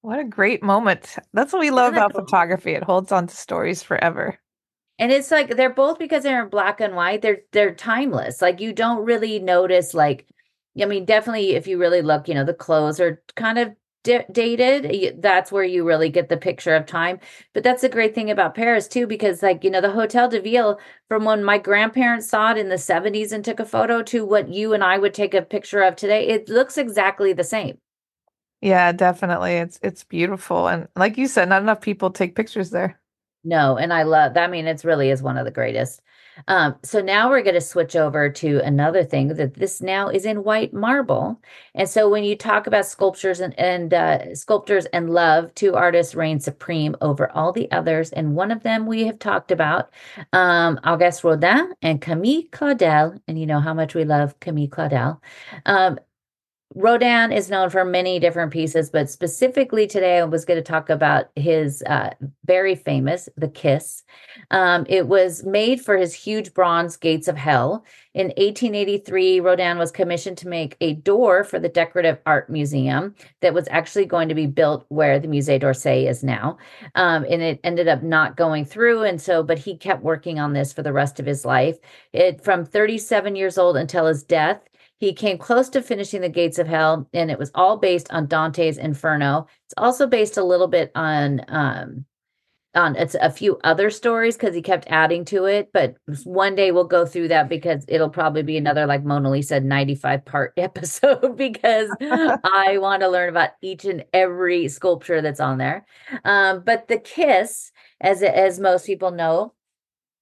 What 0.00 0.18
a 0.18 0.24
great 0.24 0.64
moment! 0.64 1.14
That's 1.32 1.52
what 1.52 1.60
we 1.60 1.70
love 1.70 1.92
about 1.92 2.12
photography. 2.12 2.72
It 2.72 2.82
holds 2.82 3.12
on 3.12 3.28
to 3.28 3.36
stories 3.36 3.84
forever. 3.84 4.36
And 4.98 5.12
it's 5.12 5.30
like 5.30 5.54
they're 5.56 5.72
both 5.72 6.00
because 6.00 6.24
they're 6.24 6.42
in 6.42 6.50
black 6.50 6.80
and 6.80 6.96
white, 6.96 7.22
they're 7.22 7.42
they're 7.52 7.72
timeless. 7.72 8.42
Like 8.42 8.60
you 8.60 8.72
don't 8.72 9.04
really 9.04 9.38
notice 9.38 9.94
like 9.94 10.26
I 10.82 10.86
mean, 10.86 11.04
definitely 11.04 11.52
if 11.52 11.68
you 11.68 11.78
really 11.78 12.02
look, 12.02 12.26
you 12.26 12.34
know, 12.34 12.44
the 12.44 12.52
clothes 12.52 12.98
are 12.98 13.22
kind 13.36 13.58
of 13.60 13.76
d- 14.04 14.20
dated. 14.30 15.20
That's 15.22 15.50
where 15.52 15.64
you 15.64 15.84
really 15.84 16.08
get 16.10 16.28
the 16.28 16.36
picture 16.36 16.74
of 16.76 16.86
time. 16.86 17.18
But 17.52 17.64
that's 17.64 17.82
the 17.82 17.88
great 17.88 18.14
thing 18.14 18.30
about 18.30 18.54
Paris 18.54 18.86
too, 18.88 19.06
because 19.08 19.42
like, 19.42 19.64
you 19.64 19.70
know, 19.70 19.80
the 19.80 19.90
Hotel 19.92 20.28
de 20.28 20.40
Ville 20.40 20.78
from 21.08 21.24
when 21.24 21.42
my 21.44 21.58
grandparents 21.58 22.28
saw 22.28 22.52
it 22.52 22.58
in 22.58 22.68
the 22.68 22.78
70s 22.78 23.32
and 23.32 23.44
took 23.44 23.60
a 23.60 23.66
photo 23.66 24.02
to 24.04 24.24
what 24.24 24.48
you 24.48 24.72
and 24.74 24.84
I 24.84 24.98
would 24.98 25.14
take 25.14 25.34
a 25.34 25.42
picture 25.42 25.82
of 25.82 25.96
today, 25.96 26.28
it 26.28 26.48
looks 26.48 26.78
exactly 26.78 27.32
the 27.32 27.44
same. 27.44 27.78
Yeah, 28.60 28.92
definitely. 28.92 29.54
It's 29.56 29.78
it's 29.82 30.04
beautiful. 30.04 30.68
And 30.68 30.88
like 30.96 31.16
you 31.18 31.26
said, 31.28 31.48
not 31.48 31.62
enough 31.62 31.80
people 31.80 32.10
take 32.10 32.34
pictures 32.34 32.70
there. 32.70 33.00
No, 33.44 33.76
and 33.76 33.92
I 33.92 34.04
love 34.04 34.34
that. 34.34 34.44
I 34.44 34.46
mean, 34.52 34.66
it's 34.66 34.84
really 34.84 35.10
is 35.10 35.22
one 35.22 35.36
of 35.36 35.44
the 35.44 35.50
greatest. 35.50 36.00
Um, 36.48 36.76
so 36.82 37.00
now 37.00 37.28
we're 37.28 37.42
going 37.42 37.54
to 37.54 37.60
switch 37.60 37.96
over 37.96 38.28
to 38.28 38.60
another 38.64 39.04
thing 39.04 39.28
that 39.28 39.54
this 39.54 39.80
now 39.80 40.08
is 40.08 40.24
in 40.24 40.44
white 40.44 40.72
marble. 40.72 41.40
And 41.74 41.88
so 41.88 42.08
when 42.08 42.24
you 42.24 42.36
talk 42.36 42.66
about 42.66 42.86
sculptures 42.86 43.40
and, 43.40 43.58
and 43.58 43.94
uh, 43.94 44.34
sculptors 44.34 44.86
and 44.86 45.10
love, 45.10 45.54
two 45.54 45.74
artists 45.74 46.14
reign 46.14 46.40
supreme 46.40 46.96
over 47.00 47.30
all 47.32 47.52
the 47.52 47.70
others. 47.70 48.12
And 48.12 48.34
one 48.34 48.50
of 48.50 48.62
them 48.62 48.86
we 48.86 49.06
have 49.06 49.18
talked 49.18 49.50
about, 49.50 49.90
um, 50.32 50.80
Auguste 50.84 51.24
Rodin 51.24 51.74
and 51.82 52.00
Camille 52.00 52.44
Claudel. 52.50 53.20
And 53.28 53.38
you 53.38 53.46
know 53.46 53.60
how 53.60 53.74
much 53.74 53.94
we 53.94 54.04
love 54.04 54.38
Camille 54.40 54.68
Claudel. 54.68 55.20
Um, 55.66 55.98
Rodin 56.76 57.30
is 57.30 57.50
known 57.50 57.70
for 57.70 57.84
many 57.84 58.18
different 58.18 58.52
pieces, 58.52 58.90
but 58.90 59.08
specifically 59.08 59.86
today 59.86 60.18
I 60.18 60.24
was 60.24 60.44
going 60.44 60.58
to 60.58 60.62
talk 60.62 60.90
about 60.90 61.26
his 61.36 61.84
uh, 61.86 62.10
very 62.46 62.74
famous 62.74 63.28
The 63.36 63.46
Kiss. 63.46 64.02
Um, 64.50 64.84
it 64.88 65.06
was 65.06 65.44
made 65.44 65.80
for 65.80 65.96
his 65.96 66.12
huge 66.12 66.52
bronze 66.52 66.96
Gates 66.96 67.28
of 67.28 67.36
Hell. 67.36 67.84
In 68.12 68.26
1883, 68.26 69.38
Rodin 69.38 69.78
was 69.78 69.92
commissioned 69.92 70.36
to 70.38 70.48
make 70.48 70.76
a 70.80 70.94
door 70.94 71.44
for 71.44 71.60
the 71.60 71.68
Decorative 71.68 72.18
Art 72.26 72.50
Museum 72.50 73.14
that 73.40 73.54
was 73.54 73.68
actually 73.70 74.06
going 74.06 74.28
to 74.28 74.34
be 74.34 74.46
built 74.46 74.84
where 74.88 75.20
the 75.20 75.28
Musée 75.28 75.60
d'Orsay 75.60 76.08
is 76.08 76.24
now. 76.24 76.58
Um, 76.96 77.24
and 77.30 77.40
it 77.40 77.60
ended 77.62 77.86
up 77.86 78.02
not 78.02 78.36
going 78.36 78.64
through. 78.64 79.04
And 79.04 79.20
so, 79.20 79.44
but 79.44 79.58
he 79.58 79.76
kept 79.76 80.02
working 80.02 80.40
on 80.40 80.52
this 80.52 80.72
for 80.72 80.82
the 80.82 80.92
rest 80.92 81.20
of 81.20 81.26
his 81.26 81.44
life. 81.44 81.78
It 82.12 82.42
from 82.42 82.64
37 82.64 83.36
years 83.36 83.58
old 83.58 83.76
until 83.76 84.06
his 84.06 84.24
death. 84.24 84.60
He 85.04 85.12
came 85.12 85.36
close 85.36 85.68
to 85.68 85.82
finishing 85.82 86.22
The 86.22 86.30
Gates 86.30 86.58
of 86.58 86.66
Hell, 86.66 87.06
and 87.12 87.30
it 87.30 87.38
was 87.38 87.50
all 87.54 87.76
based 87.76 88.10
on 88.10 88.26
Dante's 88.26 88.78
Inferno. 88.78 89.46
It's 89.66 89.74
also 89.76 90.06
based 90.06 90.38
a 90.38 90.42
little 90.42 90.66
bit 90.66 90.90
on 90.94 91.42
um, 91.48 92.06
on 92.74 92.96
it's 92.96 93.14
a 93.20 93.30
few 93.30 93.58
other 93.64 93.90
stories 93.90 94.34
because 94.34 94.54
he 94.54 94.62
kept 94.62 94.86
adding 94.88 95.26
to 95.26 95.44
it. 95.44 95.68
But 95.74 95.96
one 96.24 96.54
day 96.54 96.70
we'll 96.70 96.84
go 96.84 97.04
through 97.04 97.28
that 97.28 97.50
because 97.50 97.84
it'll 97.86 98.08
probably 98.08 98.42
be 98.42 98.56
another 98.56 98.86
like 98.86 99.04
Mona 99.04 99.30
Lisa 99.30 99.60
95 99.60 100.24
part 100.24 100.54
episode 100.56 101.36
because 101.36 101.90
I 102.00 102.78
want 102.80 103.02
to 103.02 103.08
learn 103.08 103.28
about 103.28 103.50
each 103.60 103.84
and 103.84 104.06
every 104.14 104.68
sculpture 104.68 105.20
that's 105.20 105.38
on 105.38 105.58
there. 105.58 105.84
Um, 106.24 106.62
but 106.64 106.88
the 106.88 106.96
kiss, 106.96 107.72
as 108.00 108.22
as 108.22 108.58
most 108.58 108.86
people 108.86 109.10
know, 109.10 109.52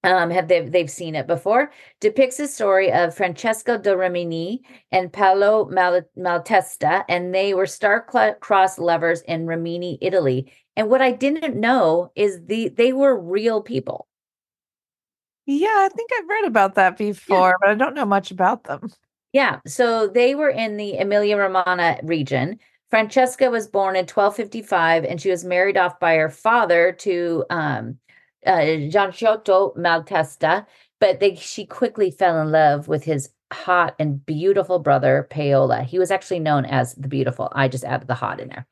um, 0.03 0.29
have 0.29 0.47
they 0.47 0.61
they've 0.61 0.89
seen 0.89 1.15
it 1.15 1.27
before 1.27 1.71
depicts 1.99 2.37
the 2.37 2.47
story 2.47 2.91
of 2.91 3.15
Francesca 3.15 3.77
da 3.77 3.93
Rimini 3.93 4.63
and 4.91 5.11
Paolo 5.11 5.65
Mal- 5.65 6.01
Malatesta, 6.17 7.05
and 7.07 7.33
they 7.33 7.53
were 7.53 7.65
star-crossed 7.65 8.79
lovers 8.79 9.21
in 9.21 9.47
Rimini, 9.47 9.97
Italy. 10.01 10.51
And 10.75 10.89
what 10.89 11.01
I 11.01 11.11
didn't 11.11 11.55
know 11.55 12.11
is 12.15 12.41
the 12.45 12.69
they 12.69 12.93
were 12.93 13.19
real 13.19 13.61
people. 13.61 14.07
Yeah, 15.45 15.67
I 15.67 15.89
think 15.89 16.09
I've 16.17 16.29
read 16.29 16.45
about 16.45 16.75
that 16.75 16.97
before, 16.97 17.49
yeah. 17.49 17.53
but 17.59 17.69
I 17.69 17.75
don't 17.75 17.95
know 17.95 18.05
much 18.05 18.31
about 18.31 18.63
them. 18.63 18.91
Yeah, 19.33 19.59
so 19.65 20.07
they 20.07 20.35
were 20.35 20.49
in 20.49 20.77
the 20.77 20.97
Emilia 20.97 21.37
Romagna 21.37 21.99
region. 22.03 22.59
Francesca 22.89 23.49
was 23.49 23.67
born 23.67 23.95
in 23.95 24.05
1255, 24.05 25.03
and 25.03 25.19
she 25.19 25.31
was 25.31 25.43
married 25.43 25.75
off 25.75 25.99
by 25.99 26.15
her 26.15 26.29
father 26.29 26.91
to 26.99 27.43
um, 27.49 27.97
uh, 28.45 28.89
Gianciotto 28.89 29.75
Malatesta, 29.77 30.65
but 30.99 31.19
they, 31.19 31.35
she 31.35 31.65
quickly 31.65 32.11
fell 32.11 32.41
in 32.41 32.51
love 32.51 32.87
with 32.87 33.03
his 33.03 33.29
hot 33.51 33.95
and 33.99 34.25
beautiful 34.25 34.79
brother, 34.79 35.27
Paola. 35.29 35.83
He 35.83 35.99
was 35.99 36.11
actually 36.11 36.39
known 36.39 36.65
as 36.65 36.95
the 36.95 37.07
beautiful. 37.07 37.51
I 37.53 37.67
just 37.67 37.83
added 37.83 38.07
the 38.07 38.15
hot 38.15 38.39
in 38.39 38.49
there. 38.49 38.67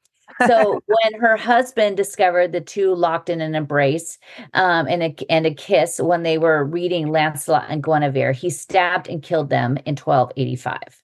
So 0.48 0.82
when 0.88 1.20
her 1.20 1.38
husband 1.38 1.98
discovered 1.98 2.51
the 2.51 2.62
two 2.62 2.96
locked 2.96 3.30
in 3.30 3.42
an 3.42 3.56
embrace 3.56 4.18
um, 4.54 4.88
and, 4.88 5.04
a, 5.04 5.16
and 5.30 5.46
a 5.46 5.54
kiss 5.54 6.00
when 6.00 6.24
they 6.24 6.38
were 6.38 6.63
reading 6.63 7.08
Lancelot 7.12 7.66
and 7.70 7.84
Guinevere, 7.84 8.34
he 8.34 8.50
stabbed 8.50 9.08
and 9.08 9.22
killed 9.22 9.50
them 9.50 9.78
in 9.86 9.96
1285. 9.96 11.04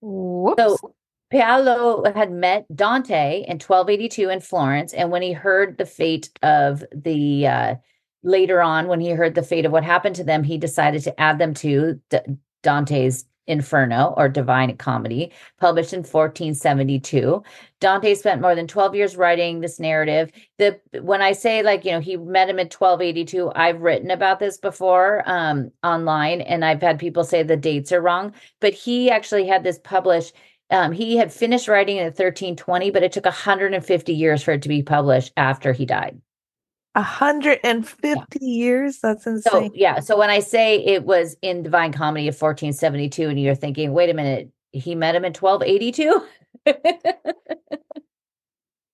Whoops. 0.00 0.62
So 0.62 0.94
Paolo 1.32 2.04
had 2.14 2.30
met 2.30 2.66
Dante 2.76 3.38
in 3.48 3.54
1282 3.54 4.28
in 4.28 4.40
Florence, 4.40 4.92
and 4.92 5.10
when 5.10 5.22
he 5.22 5.32
heard 5.32 5.78
the 5.78 5.86
fate 5.86 6.28
of 6.42 6.84
the 6.94 7.46
uh, 7.46 7.74
later 8.22 8.60
on, 8.60 8.86
when 8.86 9.00
he 9.00 9.10
heard 9.10 9.34
the 9.34 9.42
fate 9.42 9.64
of 9.64 9.72
what 9.72 9.82
happened 9.82 10.14
to 10.16 10.24
them, 10.24 10.44
he 10.44 10.58
decided 10.58 11.02
to 11.04 11.18
add 11.18 11.38
them 11.38 11.54
to 11.54 11.98
D- 12.10 12.18
Dante's 12.62 13.24
Inferno 13.46 14.14
or 14.16 14.28
Divine 14.28 14.76
Comedy, 14.76 15.32
published 15.58 15.94
in 15.94 16.00
1472. 16.00 17.42
Dante 17.80 18.14
spent 18.14 18.42
more 18.42 18.54
than 18.54 18.66
12 18.66 18.94
years 18.94 19.16
writing 19.16 19.60
this 19.60 19.80
narrative. 19.80 20.30
The 20.58 20.78
when 21.00 21.22
I 21.22 21.32
say 21.32 21.62
like, 21.62 21.84
you 21.84 21.92
know, 21.92 22.00
he 22.00 22.16
met 22.18 22.48
him 22.48 22.58
in 22.58 22.66
1282, 22.66 23.50
I've 23.56 23.80
written 23.80 24.10
about 24.10 24.38
this 24.38 24.58
before 24.58 25.22
um 25.26 25.72
online 25.82 26.42
and 26.42 26.64
I've 26.64 26.82
had 26.82 26.98
people 26.98 27.24
say 27.24 27.42
the 27.42 27.56
dates 27.56 27.90
are 27.90 28.02
wrong, 28.02 28.32
but 28.60 28.74
he 28.74 29.10
actually 29.10 29.46
had 29.46 29.64
this 29.64 29.80
published 29.82 30.34
um, 30.70 30.92
he 30.92 31.16
had 31.16 31.32
finished 31.32 31.68
writing 31.68 31.96
in 31.96 32.04
1320, 32.04 32.90
but 32.90 33.02
it 33.02 33.12
took 33.12 33.24
150 33.24 34.12
years 34.12 34.42
for 34.42 34.52
it 34.52 34.62
to 34.62 34.68
be 34.68 34.82
published 34.82 35.32
after 35.36 35.72
he 35.72 35.84
died. 35.84 36.20
150 36.94 37.98
yeah. 38.08 38.24
years? 38.40 38.98
That's 39.00 39.26
insane. 39.26 39.70
So, 39.70 39.70
yeah. 39.74 40.00
So 40.00 40.18
when 40.18 40.30
I 40.30 40.40
say 40.40 40.84
it 40.84 41.04
was 41.04 41.36
in 41.42 41.62
Divine 41.62 41.92
Comedy 41.92 42.28
of 42.28 42.34
1472, 42.34 43.28
and 43.28 43.40
you're 43.40 43.54
thinking, 43.54 43.92
wait 43.92 44.10
a 44.10 44.14
minute, 44.14 44.50
he 44.72 44.94
met 44.94 45.14
him 45.14 45.24
in 45.24 45.32
1282? 45.32 46.22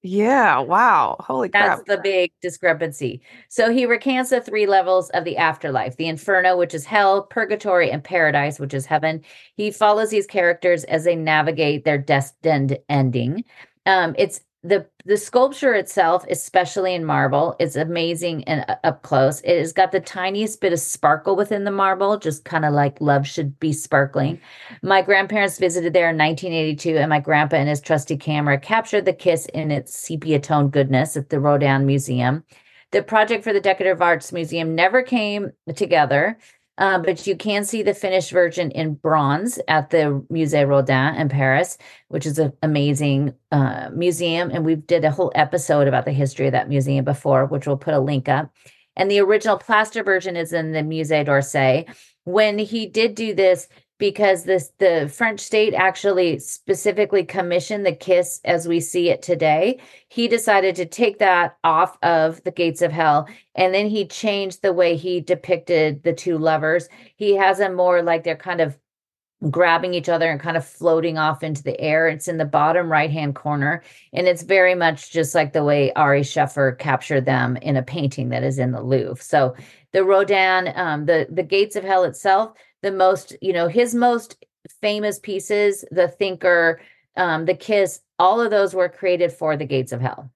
Yeah, 0.09 0.61
wow. 0.61 1.17
Holy 1.21 1.51
crap. 1.51 1.85
That's 1.85 1.89
the 1.89 2.01
big 2.03 2.33
discrepancy. 2.41 3.21
So 3.51 3.71
he 3.71 3.85
recants 3.85 4.31
the 4.31 4.41
three 4.41 4.67
levels 4.67 5.11
of 5.11 5.25
the 5.25 5.37
afterlife 5.37 5.97
the 5.97 6.09
inferno, 6.09 6.57
which 6.57 6.73
is 6.73 6.87
hell, 6.87 7.25
purgatory, 7.25 7.91
and 7.91 8.03
paradise, 8.03 8.59
which 8.59 8.73
is 8.73 8.87
heaven. 8.87 9.23
He 9.55 9.71
follows 9.71 10.09
these 10.09 10.27
characters 10.27 10.85
as 10.85 11.05
they 11.05 11.15
navigate 11.15 11.85
their 11.85 11.99
destined 11.99 12.79
ending. 12.89 13.45
Um, 13.85 14.15
it's 14.17 14.41
the 14.63 14.87
the 15.05 15.17
sculpture 15.17 15.75
itself, 15.75 16.25
especially 16.29 16.95
in 16.95 17.05
marble, 17.05 17.55
is 17.61 17.77
amazing 17.77 18.45
and 18.45 18.65
uh, 18.69 18.77
up 18.83 19.03
close. 19.03 19.41
It 19.43 19.59
has 19.59 19.73
got 19.73 19.93
the 19.93 20.01
tiniest 20.01 20.61
bit 20.61 20.73
of 20.73 20.81
sparkle 20.81 21.37
within 21.37 21.65
the 21.65 21.71
marble, 21.71 22.19
just 22.19 22.45
kind 22.45 22.65
of 22.65 22.75
like 22.75 23.01
love 23.01 23.27
should 23.27 23.59
be 23.61 23.73
sparkling. 23.73 24.41
My 24.83 25.01
grandparents 25.03 25.59
visited 25.59 25.93
there 25.93 26.11
in 26.11 26.19
1982, 26.19 26.97
and 26.97 27.09
my 27.09 27.21
grandpa 27.21 27.57
and 27.57 27.69
his 27.69 27.81
trusty 27.81 28.17
camera 28.17 28.59
captured 28.59 29.05
the 29.05 29.13
kiss 29.13 29.47
in 29.47 29.71
its 29.71 29.97
sepia 29.97 30.41
tone 30.41 30.71
goodness 30.71 31.17
at 31.17 31.31
the 31.31 31.39
Rodin 31.39 31.87
Museum. 31.87 32.45
The 32.91 33.03
project 33.03 33.45
for 33.45 33.53
the 33.53 33.61
Decorative 33.61 34.03
Arts 34.03 34.33
Museum 34.33 34.75
never 34.75 35.03
came 35.03 35.53
together. 35.77 36.39
Uh, 36.79 36.99
but 36.99 37.27
you 37.27 37.37
can 37.37 37.65
see 37.65 37.83
the 37.83 37.93
finished 37.93 38.31
version 38.31 38.71
in 38.71 38.95
bronze 38.95 39.59
at 39.67 39.91
the 39.91 40.25
Musée 40.33 40.67
Rodin 40.67 41.17
in 41.17 41.29
Paris, 41.29 41.77
which 42.07 42.25
is 42.25 42.39
an 42.39 42.53
amazing 42.63 43.35
uh, 43.51 43.91
museum. 43.93 44.51
And 44.53 44.65
we 44.65 44.77
did 44.77 45.05
a 45.05 45.11
whole 45.11 45.33
episode 45.35 45.89
about 45.89 46.05
the 46.05 46.13
history 46.13 46.47
of 46.47 46.53
that 46.53 46.69
museum 46.69 47.05
before, 47.05 47.47
which 47.47 47.67
we'll 47.67 47.77
put 47.77 47.95
a 47.95 48.01
link 48.01 48.29
up. 48.29 48.55
And 48.95 49.11
the 49.11 49.21
original 49.21 49.59
plaster 49.59 50.03
version 50.05 50.37
is 50.37 50.53
in 50.53 50.73
the 50.73 50.81
Musée 50.83 51.25
d'Orsay. 51.25 51.87
When 52.25 52.59
he 52.59 52.87
did 52.87 53.15
do 53.15 53.35
this, 53.35 53.69
because 53.99 54.45
this 54.45 54.73
the 54.79 55.11
French 55.13 55.41
state 55.41 55.75
actually 55.75 56.39
specifically 56.39 57.25
commissioned 57.25 57.85
the 57.85 57.95
kiss 57.95 58.41
as 58.45 58.67
we 58.67 58.81
see 58.81 59.11
it 59.11 59.23
today. 59.23 59.81
He 60.09 60.29
decided 60.29 60.77
to 60.77 60.87
take 60.87 61.19
that 61.19 61.59
off 61.65 61.99
of 62.03 62.43
the 62.45 62.53
gates 62.53 62.81
of 62.81 62.93
hell 62.93 63.29
and 63.55 63.75
then 63.75 63.89
he 63.89 64.07
changed 64.07 64.63
the 64.63 64.73
way 64.73 64.97
he 64.97 65.21
depicted 65.21 66.03
the 66.05 66.13
two 66.13 66.39
lovers. 66.39 66.89
He 67.17 67.37
has 67.37 67.59
them 67.59 67.75
more 67.75 68.03
like 68.03 68.25
they're 68.25 68.37
kind 68.37 68.61
of 68.61 68.79
grabbing 69.51 69.95
each 69.95 70.09
other 70.09 70.29
and 70.31 70.41
kind 70.41 70.57
of 70.57 70.67
floating 70.67 71.17
off 71.17 71.43
into 71.43 71.63
the 71.63 71.81
air. 71.81 72.09
It's 72.09 72.27
in 72.29 72.39
the 72.39 72.45
bottom 72.45 72.91
right 72.91 73.11
hand 73.11 73.37
corner. 73.37 73.83
And 74.13 74.27
it's 74.27 74.43
very 74.43 74.75
much 74.75 75.13
just 75.13 75.35
like 75.35 75.53
the 75.53 75.63
way 75.63 75.93
Ary 75.97 76.25
Scheffer 76.25 76.73
captured 76.73 77.25
them 77.25 77.57
in 77.59 77.77
a 77.77 77.83
painting 77.83 78.31
that 78.31 78.43
is 78.43 78.59
in 78.59 78.73
the 78.73 78.83
Louvre. 78.83 79.23
So 79.23 79.55
the 79.93 80.05
Rodin, 80.05 80.73
um, 80.75 81.07
the, 81.07 81.29
the 81.31 81.45
Gates 81.45 81.77
of 81.77 81.85
Hell 81.85 82.05
itself, 82.05 82.53
the 82.83 82.93
most, 82.93 83.37
you 83.41 83.53
know, 83.53 83.69
his 83.69 83.95
most 83.95 84.45
famous 84.81 85.19
pieces, 85.19 85.85
The 85.91 86.09
Thinker, 86.09 86.81
um, 87.17 87.45
The 87.45 87.55
Kiss, 87.55 88.01
all 88.19 88.41
of 88.41 88.51
those 88.51 88.75
were 88.75 88.89
created 88.89 89.33
for 89.33 89.57
the 89.57 89.65
Gates 89.65 89.93
of 89.93 90.01
Hell. 90.01 90.31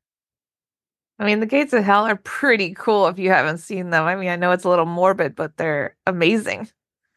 I 1.19 1.25
mean, 1.25 1.41
the 1.41 1.47
gates 1.47 1.73
of 1.73 1.85
hell 1.85 2.05
are 2.05 2.17
pretty 2.17 2.75
cool 2.75 3.07
if 3.07 3.19
you 3.19 3.31
haven't 3.31 3.59
seen 3.59 3.91
them. 3.91 4.05
I 4.05 4.17
mean, 4.17 4.29
I 4.29 4.37
know 4.37 4.51
it's 4.51 4.65
a 4.65 4.69
little 4.69 4.87
morbid, 4.87 5.37
but 5.37 5.57
they're 5.57 5.95
amazing. 6.07 6.69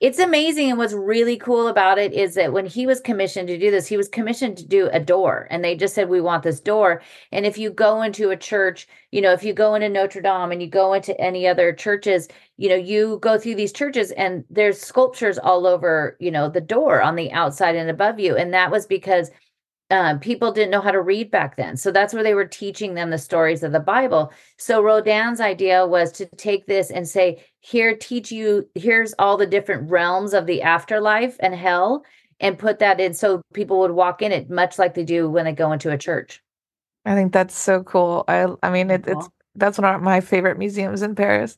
It's 0.05 0.19
amazing. 0.19 0.69
And 0.69 0.77
what's 0.77 0.93
really 0.93 1.35
cool 1.35 1.67
about 1.67 1.97
it 1.97 2.13
is 2.13 2.35
that 2.35 2.53
when 2.53 2.67
he 2.67 2.85
was 2.85 2.99
commissioned 2.99 3.47
to 3.47 3.57
do 3.57 3.71
this, 3.71 3.87
he 3.87 3.97
was 3.97 4.07
commissioned 4.07 4.55
to 4.57 4.65
do 4.67 4.87
a 4.93 4.99
door. 4.99 5.47
And 5.49 5.63
they 5.63 5.75
just 5.75 5.95
said, 5.95 6.09
We 6.09 6.21
want 6.21 6.43
this 6.43 6.59
door. 6.59 7.01
And 7.31 7.43
if 7.43 7.57
you 7.57 7.71
go 7.71 8.03
into 8.03 8.29
a 8.29 8.37
church, 8.37 8.87
you 9.09 9.19
know, 9.19 9.31
if 9.33 9.43
you 9.43 9.51
go 9.51 9.73
into 9.73 9.89
Notre 9.89 10.21
Dame 10.21 10.51
and 10.51 10.61
you 10.61 10.69
go 10.69 10.93
into 10.93 11.19
any 11.19 11.47
other 11.47 11.73
churches, 11.73 12.27
you 12.57 12.69
know, 12.69 12.75
you 12.75 13.17
go 13.23 13.39
through 13.39 13.55
these 13.55 13.73
churches 13.73 14.11
and 14.11 14.45
there's 14.51 14.79
sculptures 14.79 15.39
all 15.39 15.65
over, 15.65 16.15
you 16.19 16.29
know, 16.29 16.49
the 16.49 16.61
door 16.61 17.01
on 17.01 17.15
the 17.15 17.31
outside 17.31 17.75
and 17.75 17.89
above 17.89 18.19
you. 18.19 18.35
And 18.35 18.53
that 18.53 18.69
was 18.69 18.85
because 18.85 19.31
uh, 19.91 20.17
people 20.17 20.51
didn't 20.51 20.71
know 20.71 20.81
how 20.81 20.91
to 20.91 21.01
read 21.01 21.29
back 21.29 21.57
then. 21.57 21.77
So 21.77 21.91
that's 21.91 22.13
where 22.13 22.23
they 22.23 22.33
were 22.33 22.45
teaching 22.45 22.95
them 22.95 23.11
the 23.11 23.17
stories 23.17 23.63
of 23.63 23.71
the 23.71 23.79
Bible. 23.79 24.33
So 24.57 24.81
Rodin's 24.81 25.39
idea 25.39 25.85
was 25.85 26.11
to 26.13 26.25
take 26.37 26.65
this 26.65 26.89
and 26.89 27.07
say, 27.07 27.43
here, 27.59 27.95
teach 27.95 28.31
you, 28.31 28.67
here's 28.73 29.13
all 29.19 29.37
the 29.37 29.45
different 29.45 29.89
realms 29.89 30.33
of 30.33 30.47
the 30.47 30.63
afterlife 30.63 31.37
and 31.39 31.53
hell, 31.53 32.03
and 32.39 32.57
put 32.57 32.79
that 32.79 32.99
in 32.99 33.13
so 33.13 33.41
people 33.53 33.79
would 33.79 33.91
walk 33.91 34.21
in 34.21 34.31
it, 34.31 34.49
much 34.49 34.77
like 34.79 34.93
they 34.93 35.03
do 35.03 35.29
when 35.29 35.45
they 35.45 35.53
go 35.53 35.71
into 35.71 35.91
a 35.91 35.97
church. 35.97 36.41
I 37.05 37.13
think 37.13 37.31
that's 37.31 37.55
so 37.55 37.83
cool. 37.83 38.25
I, 38.27 38.47
I 38.63 38.71
mean, 38.71 38.89
it, 38.89 39.07
it's 39.07 39.29
that's 39.55 39.77
one 39.77 39.95
of 39.95 40.01
my 40.01 40.19
favorite 40.19 40.57
museums 40.57 41.01
in 41.01 41.15
Paris. 41.15 41.57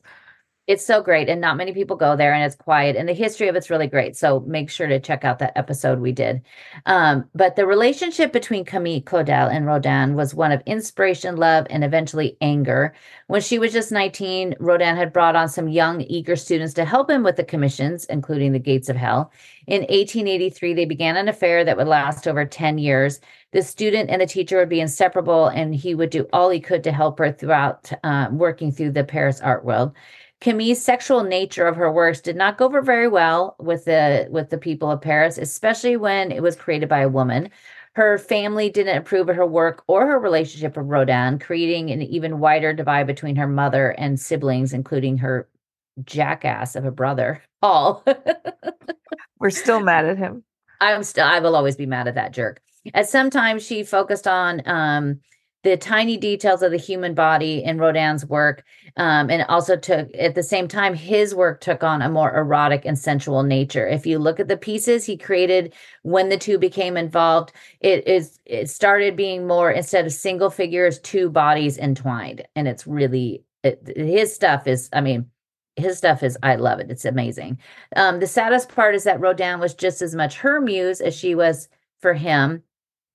It's 0.68 0.84
so 0.84 1.00
great, 1.00 1.30
and 1.30 1.40
not 1.40 1.56
many 1.56 1.72
people 1.72 1.96
go 1.96 2.14
there, 2.14 2.34
and 2.34 2.44
it's 2.44 2.54
quiet, 2.54 2.94
and 2.94 3.08
the 3.08 3.14
history 3.14 3.48
of 3.48 3.56
it's 3.56 3.70
really 3.70 3.86
great. 3.86 4.18
So 4.18 4.40
make 4.40 4.68
sure 4.68 4.86
to 4.86 5.00
check 5.00 5.24
out 5.24 5.38
that 5.38 5.56
episode 5.56 5.98
we 5.98 6.12
did. 6.12 6.42
Um, 6.84 7.24
but 7.34 7.56
the 7.56 7.64
relationship 7.64 8.34
between 8.34 8.66
Camille 8.66 9.00
Claudel 9.00 9.50
and 9.50 9.64
Rodin 9.64 10.14
was 10.14 10.34
one 10.34 10.52
of 10.52 10.60
inspiration, 10.66 11.36
love, 11.36 11.66
and 11.70 11.84
eventually 11.84 12.36
anger. 12.42 12.92
When 13.28 13.40
she 13.40 13.58
was 13.58 13.72
just 13.72 13.90
19, 13.90 14.56
Rodin 14.60 14.94
had 14.94 15.10
brought 15.10 15.36
on 15.36 15.48
some 15.48 15.68
young, 15.68 16.02
eager 16.02 16.36
students 16.36 16.74
to 16.74 16.84
help 16.84 17.08
him 17.08 17.22
with 17.22 17.36
the 17.36 17.44
commissions, 17.44 18.04
including 18.04 18.52
The 18.52 18.58
Gates 18.58 18.90
of 18.90 18.96
Hell. 18.96 19.32
In 19.66 19.80
1883, 19.80 20.74
they 20.74 20.84
began 20.84 21.16
an 21.16 21.28
affair 21.30 21.64
that 21.64 21.78
would 21.78 21.88
last 21.88 22.28
over 22.28 22.44
10 22.44 22.76
years. 22.76 23.20
The 23.52 23.62
student 23.62 24.10
and 24.10 24.20
the 24.20 24.26
teacher 24.26 24.58
would 24.58 24.68
be 24.68 24.80
inseparable, 24.80 25.46
and 25.46 25.74
he 25.74 25.94
would 25.94 26.10
do 26.10 26.28
all 26.30 26.50
he 26.50 26.60
could 26.60 26.84
to 26.84 26.92
help 26.92 27.18
her 27.20 27.32
throughout 27.32 27.90
uh, 28.04 28.28
working 28.30 28.70
through 28.70 28.92
the 28.92 29.04
Paris 29.04 29.40
art 29.40 29.64
world. 29.64 29.94
Camille's 30.40 30.80
sexual 30.80 31.24
nature 31.24 31.66
of 31.66 31.76
her 31.76 31.90
works 31.90 32.20
did 32.20 32.36
not 32.36 32.58
go 32.58 32.66
over 32.66 32.80
very 32.80 33.08
well 33.08 33.56
with 33.58 33.84
the 33.84 34.28
with 34.30 34.50
the 34.50 34.58
people 34.58 34.90
of 34.90 35.00
Paris, 35.00 35.36
especially 35.36 35.96
when 35.96 36.30
it 36.30 36.42
was 36.42 36.54
created 36.56 36.88
by 36.88 37.00
a 37.00 37.08
woman. 37.08 37.50
Her 37.94 38.18
family 38.18 38.70
didn't 38.70 38.96
approve 38.96 39.28
of 39.28 39.34
her 39.34 39.46
work 39.46 39.82
or 39.88 40.06
her 40.06 40.18
relationship 40.20 40.76
with 40.76 40.86
Rodin, 40.86 41.40
creating 41.40 41.90
an 41.90 42.02
even 42.02 42.38
wider 42.38 42.72
divide 42.72 43.08
between 43.08 43.34
her 43.34 43.48
mother 43.48 43.90
and 43.98 44.20
siblings, 44.20 44.72
including 44.72 45.18
her 45.18 45.48
jackass 46.04 46.76
of 46.76 46.84
a 46.84 46.92
brother, 46.92 47.42
Paul. 47.60 48.04
We're 49.40 49.50
still 49.50 49.80
mad 49.80 50.04
at 50.04 50.18
him. 50.18 50.44
I'm 50.80 51.02
still 51.02 51.26
I 51.26 51.40
will 51.40 51.56
always 51.56 51.74
be 51.74 51.86
mad 51.86 52.06
at 52.06 52.14
that 52.14 52.32
jerk. 52.32 52.60
At 52.94 53.08
some 53.08 53.30
time 53.30 53.58
she 53.58 53.82
focused 53.82 54.28
on 54.28 54.62
um 54.66 55.20
the 55.64 55.76
tiny 55.76 56.16
details 56.16 56.62
of 56.62 56.70
the 56.70 56.76
human 56.76 57.14
body 57.14 57.62
in 57.64 57.78
Rodin's 57.78 58.24
work. 58.24 58.64
Um, 58.96 59.30
and 59.30 59.42
also 59.48 59.76
took 59.76 60.08
at 60.18 60.34
the 60.34 60.42
same 60.42 60.68
time, 60.68 60.94
his 60.94 61.34
work 61.34 61.60
took 61.60 61.82
on 61.82 62.02
a 62.02 62.08
more 62.08 62.36
erotic 62.36 62.84
and 62.84 62.98
sensual 62.98 63.42
nature. 63.42 63.86
If 63.86 64.06
you 64.06 64.18
look 64.18 64.40
at 64.40 64.48
the 64.48 64.56
pieces 64.56 65.04
he 65.04 65.16
created 65.16 65.74
when 66.02 66.28
the 66.28 66.38
two 66.38 66.58
became 66.58 66.96
involved, 66.96 67.52
it 67.80 68.06
is 68.06 68.38
it 68.44 68.70
started 68.70 69.16
being 69.16 69.46
more 69.46 69.70
instead 69.70 70.06
of 70.06 70.12
single 70.12 70.50
figures, 70.50 70.98
two 71.00 71.30
bodies 71.30 71.78
entwined. 71.78 72.46
And 72.56 72.66
it's 72.66 72.86
really 72.86 73.44
it, 73.62 73.92
his 73.96 74.34
stuff 74.34 74.66
is, 74.66 74.88
I 74.92 75.00
mean, 75.00 75.26
his 75.76 75.98
stuff 75.98 76.22
is 76.22 76.36
I 76.42 76.56
love 76.56 76.80
it. 76.80 76.90
It's 76.90 77.04
amazing. 77.04 77.58
Um, 77.96 78.20
the 78.20 78.26
saddest 78.26 78.68
part 78.68 78.94
is 78.94 79.04
that 79.04 79.20
Rodin 79.20 79.60
was 79.60 79.74
just 79.74 80.02
as 80.02 80.14
much 80.14 80.38
her 80.38 80.60
muse 80.60 81.00
as 81.00 81.14
she 81.14 81.34
was 81.34 81.68
for 82.00 82.14
him 82.14 82.62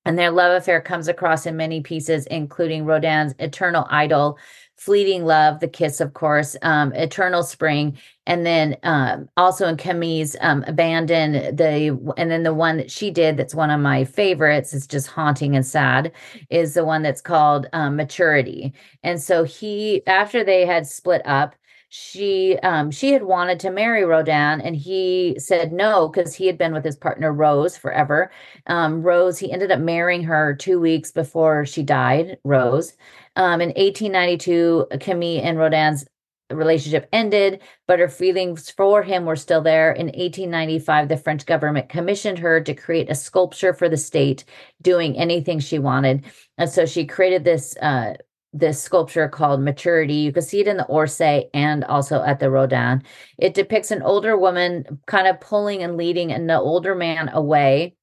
and 0.06 0.18
their 0.18 0.32
love 0.32 0.56
affair 0.56 0.82
comes 0.82 1.08
across 1.08 1.46
in 1.46 1.58
many 1.58 1.82
pieces, 1.82 2.26
including 2.28 2.86
Rodin's 2.86 3.34
Eternal 3.40 3.86
Idol, 3.90 4.38
Fleeting 4.76 5.24
Love, 5.24 5.60
The 5.60 5.68
Kiss, 5.68 6.02
of 6.02 6.14
course, 6.14 6.58
um, 6.62 6.92
Eternal 6.94 7.44
Spring, 7.44 7.98
and 8.26 8.46
then 8.46 8.76
um, 8.84 9.30
also 9.38 9.68
in 9.68 9.78
Camille's 9.78 10.36
um, 10.42 10.64
Abandon, 10.68 11.56
the 11.56 12.14
and 12.18 12.30
then 12.30 12.44
the 12.44 12.54
one 12.54 12.78
that 12.78 12.92
she 12.92 13.12
did 13.12 13.38
that's 13.38 13.56
one 13.56 13.70
of 13.70 13.80
my 13.80 14.04
favorites, 14.04 14.74
it's 14.74 14.88
just 14.88 15.08
haunting 15.08 15.56
and 15.56 15.66
sad, 15.66 16.12
is 16.50 16.74
the 16.74 16.84
one 16.84 17.02
that's 17.02 17.22
called 17.22 17.68
um, 17.72 17.96
Maturity. 17.96 18.74
And 19.04 19.22
so 19.22 19.44
he, 19.44 20.06
after 20.08 20.44
they 20.44 20.66
had 20.66 20.86
split 20.88 21.22
up, 21.26 21.56
she 21.96 22.58
um 22.64 22.90
she 22.90 23.12
had 23.12 23.22
wanted 23.22 23.60
to 23.60 23.70
marry 23.70 24.04
Rodin 24.04 24.62
and 24.62 24.76
he 24.76 25.36
said 25.38 25.72
no 25.72 26.08
because 26.08 26.34
he 26.34 26.48
had 26.48 26.58
been 26.58 26.74
with 26.74 26.84
his 26.84 26.96
partner 26.96 27.32
Rose 27.32 27.78
forever. 27.78 28.32
Um, 28.66 29.04
Rose 29.04 29.38
he 29.38 29.52
ended 29.52 29.72
up 29.72 29.80
marrying 29.80 30.24
her 30.24 30.56
two 30.56 30.80
weeks 30.80 31.12
before 31.12 31.68
she 31.68 31.84
died. 31.84 32.40
Rose. 32.44 32.94
Um, 33.36 33.62
in 33.62 33.70
1892, 33.70 34.88
Camille 35.02 35.42
and 35.44 35.60
Rodin's 35.60 36.04
relationship 36.50 37.08
ended, 37.14 37.62
but 37.88 38.00
her 38.00 38.10
feelings 38.10 38.72
for 38.72 39.04
him 39.04 39.26
were 39.26 39.36
still 39.36 39.62
there. 39.62 39.92
In 39.92 40.08
1895, 40.08 41.10
the 41.10 41.18
French 41.18 41.46
government 41.46 41.90
commissioned 41.90 42.40
her 42.40 42.60
to 42.60 42.74
create 42.74 43.12
a 43.12 43.16
sculpture 43.16 43.74
for 43.74 43.88
the 43.88 43.98
state, 43.98 44.46
doing 44.82 45.16
anything 45.16 45.60
she 45.60 45.78
wanted. 45.78 46.26
And 46.58 46.72
so 46.72 46.88
she 46.88 47.06
created 47.06 47.44
this 47.44 47.78
uh, 47.78 48.16
this 48.54 48.82
sculpture 48.82 49.28
called 49.28 49.62
Maturity. 49.62 50.14
You 50.14 50.32
can 50.32 50.44
see 50.44 50.62
it 50.62 50.68
in 50.68 50.78
the 50.78 50.86
Orsay 50.86 51.50
and 51.54 51.84
also 51.86 52.22
at 52.22 52.40
the 52.40 52.52
Rodin. 52.52 53.04
It 53.38 53.54
depicts 53.54 53.92
an 53.92 54.04
older 54.04 54.38
woman 54.38 55.00
kind 55.08 55.28
of 55.28 55.42
pulling 55.42 55.82
and 55.84 55.98
leading 55.98 56.32
an 56.32 56.50
older 56.52 56.96
man 56.96 57.30
away 57.30 57.96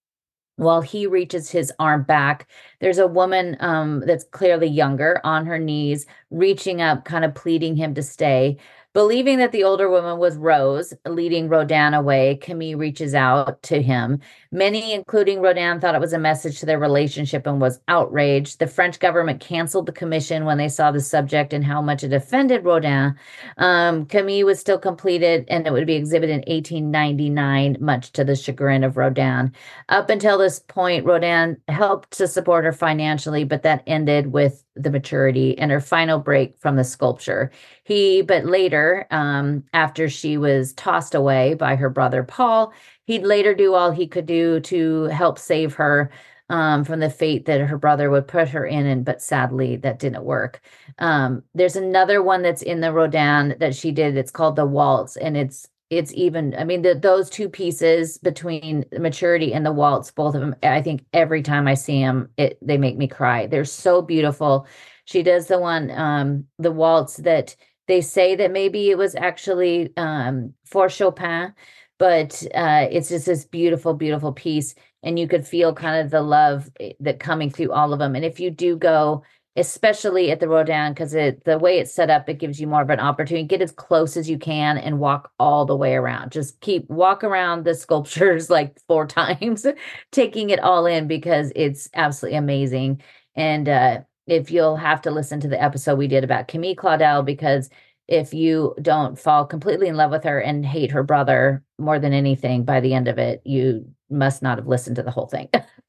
while 0.56 0.82
he 0.82 1.06
reaches 1.06 1.50
his 1.50 1.72
arm 1.78 2.02
back. 2.02 2.46
There's 2.80 2.98
a 2.98 3.06
woman 3.06 3.56
um, 3.60 4.00
that's 4.04 4.24
clearly 4.24 4.66
younger 4.66 5.18
on 5.24 5.46
her 5.46 5.58
knees, 5.58 6.04
reaching 6.30 6.82
up, 6.82 7.06
kind 7.06 7.24
of 7.24 7.34
pleading 7.34 7.76
him 7.76 7.94
to 7.94 8.02
stay. 8.02 8.58
Believing 8.92 9.38
that 9.38 9.52
the 9.52 9.62
older 9.62 9.88
woman 9.88 10.18
was 10.18 10.36
Rose, 10.36 10.92
leading 11.06 11.48
Rodin 11.48 11.94
away, 11.94 12.34
Camille 12.42 12.76
reaches 12.76 13.14
out 13.14 13.62
to 13.62 13.80
him. 13.80 14.18
Many, 14.50 14.92
including 14.92 15.40
Rodin, 15.40 15.78
thought 15.78 15.94
it 15.94 16.00
was 16.00 16.12
a 16.12 16.18
message 16.18 16.58
to 16.58 16.66
their 16.66 16.80
relationship 16.80 17.46
and 17.46 17.60
was 17.60 17.78
outraged. 17.86 18.58
The 18.58 18.66
French 18.66 18.98
government 18.98 19.40
canceled 19.40 19.86
the 19.86 19.92
commission 19.92 20.44
when 20.44 20.58
they 20.58 20.68
saw 20.68 20.90
the 20.90 21.00
subject 21.00 21.52
and 21.52 21.64
how 21.64 21.80
much 21.80 22.02
it 22.02 22.12
offended 22.12 22.64
Rodin. 22.64 23.14
Um, 23.58 24.06
Camille 24.06 24.46
was 24.46 24.58
still 24.58 24.78
completed 24.78 25.44
and 25.46 25.68
it 25.68 25.72
would 25.72 25.86
be 25.86 25.94
exhibited 25.94 26.32
in 26.32 26.52
1899, 26.52 27.76
much 27.78 28.10
to 28.12 28.24
the 28.24 28.34
chagrin 28.34 28.82
of 28.82 28.96
Rodin. 28.96 29.52
Up 29.88 30.10
until 30.10 30.36
this 30.36 30.58
point, 30.58 31.06
Rodin 31.06 31.58
helped 31.68 32.10
to 32.18 32.26
support 32.26 32.64
her 32.64 32.72
financially, 32.72 33.44
but 33.44 33.62
that 33.62 33.84
ended 33.86 34.32
with 34.32 34.64
the 34.74 34.90
maturity 34.90 35.56
and 35.58 35.70
her 35.70 35.80
final 35.80 36.18
break 36.18 36.58
from 36.58 36.76
the 36.76 36.84
sculpture. 36.84 37.50
He, 37.90 38.22
but 38.22 38.44
later, 38.44 39.08
um, 39.10 39.64
after 39.72 40.08
she 40.08 40.36
was 40.36 40.72
tossed 40.74 41.12
away 41.12 41.54
by 41.54 41.74
her 41.74 41.90
brother 41.90 42.22
Paul, 42.22 42.72
he'd 43.06 43.24
later 43.24 43.52
do 43.52 43.74
all 43.74 43.90
he 43.90 44.06
could 44.06 44.26
do 44.26 44.60
to 44.60 45.06
help 45.06 45.40
save 45.40 45.74
her 45.74 46.12
um, 46.48 46.84
from 46.84 47.00
the 47.00 47.10
fate 47.10 47.46
that 47.46 47.60
her 47.62 47.76
brother 47.76 48.08
would 48.08 48.28
put 48.28 48.48
her 48.50 48.64
in, 48.64 48.86
and 48.86 49.04
but 49.04 49.20
sadly 49.20 49.74
that 49.78 49.98
didn't 49.98 50.22
work. 50.22 50.60
Um, 51.00 51.42
there's 51.52 51.74
another 51.74 52.22
one 52.22 52.42
that's 52.42 52.62
in 52.62 52.80
the 52.80 52.92
Rodin 52.92 53.56
that 53.58 53.74
she 53.74 53.90
did. 53.90 54.16
It's 54.16 54.30
called 54.30 54.54
the 54.54 54.66
Waltz, 54.66 55.16
and 55.16 55.36
it's 55.36 55.66
it's 55.90 56.14
even 56.14 56.54
i 56.56 56.62
mean 56.62 56.82
the, 56.82 56.94
those 56.94 57.28
two 57.28 57.48
pieces 57.48 58.16
between 58.18 58.84
maturity 59.00 59.52
and 59.52 59.66
the 59.66 59.72
waltz 59.72 60.12
both 60.12 60.36
of 60.36 60.40
them 60.40 60.54
i 60.62 60.80
think 60.80 61.04
every 61.12 61.42
time 61.42 61.66
i 61.66 61.74
see 61.74 62.00
them 62.00 62.28
it 62.36 62.56
they 62.62 62.78
make 62.78 62.96
me 62.96 63.08
cry 63.08 63.48
they're 63.48 63.64
so 63.64 64.00
beautiful 64.00 64.68
she 65.04 65.24
does 65.24 65.48
the 65.48 65.58
one 65.58 65.90
um 65.90 66.44
the 66.60 66.70
waltz 66.70 67.16
that 67.16 67.56
they 67.90 68.00
say 68.00 68.36
that 68.36 68.52
maybe 68.52 68.90
it 68.90 68.98
was 68.98 69.14
actually 69.14 69.92
um 69.96 70.54
for 70.64 70.88
chopin 70.88 71.52
but 71.98 72.42
uh 72.54 72.86
it's 72.90 73.08
just 73.08 73.26
this 73.26 73.44
beautiful 73.44 73.94
beautiful 73.94 74.32
piece 74.32 74.74
and 75.02 75.18
you 75.18 75.26
could 75.26 75.46
feel 75.46 75.74
kind 75.74 76.04
of 76.04 76.10
the 76.10 76.22
love 76.22 76.70
eh, 76.80 76.92
that 77.00 77.20
coming 77.20 77.50
through 77.50 77.72
all 77.72 77.92
of 77.92 77.98
them 77.98 78.14
and 78.14 78.24
if 78.24 78.40
you 78.40 78.50
do 78.50 78.76
go 78.76 79.22
especially 79.56 80.30
at 80.30 80.40
the 80.40 80.48
Rodin, 80.48 80.92
because 80.92 81.12
the 81.12 81.58
way 81.60 81.78
it's 81.78 81.92
set 81.92 82.08
up, 82.08 82.28
it 82.28 82.38
gives 82.38 82.60
you 82.60 82.66
more 82.66 82.82
of 82.82 82.90
an 82.90 83.00
opportunity. 83.00 83.46
Get 83.46 83.60
as 83.60 83.72
close 83.72 84.16
as 84.16 84.30
you 84.30 84.38
can 84.38 84.78
and 84.78 85.00
walk 85.00 85.32
all 85.38 85.66
the 85.66 85.76
way 85.76 85.94
around. 85.94 86.32
Just 86.32 86.60
keep 86.60 86.88
walk 86.88 87.24
around 87.24 87.64
the 87.64 87.74
sculptures 87.74 88.48
like 88.58 88.78
four 88.86 89.06
times, 89.08 89.66
taking 90.12 90.50
it 90.50 90.60
all 90.60 90.86
in 90.86 91.08
because 91.08 91.52
it's 91.56 91.88
absolutely 91.94 92.38
amazing. 92.38 93.02
And 93.34 93.68
uh, 93.68 94.00
if 94.26 94.50
you'll 94.50 94.76
have 94.76 95.02
to 95.02 95.10
listen 95.10 95.40
to 95.40 95.48
the 95.48 95.60
episode 95.60 95.98
we 95.98 96.08
did 96.08 96.24
about 96.24 96.48
Camille 96.48 96.76
Claudel, 96.76 97.24
because 97.24 97.70
if 98.08 98.34
you 98.34 98.74
don't 98.82 99.18
fall 99.18 99.46
completely 99.46 99.86
in 99.88 99.96
love 99.96 100.10
with 100.10 100.24
her 100.24 100.40
and 100.40 100.66
hate 100.66 100.90
her 100.90 101.02
brother 101.02 101.62
more 101.78 101.98
than 101.98 102.12
anything 102.12 102.64
by 102.64 102.80
the 102.80 102.92
end 102.94 103.08
of 103.08 103.18
it, 103.18 103.40
you 103.44 103.88
must 104.10 104.42
not 104.42 104.58
have 104.58 104.66
listened 104.66 104.96
to 104.96 105.02
the 105.02 105.10
whole 105.12 105.26
thing. 105.26 105.48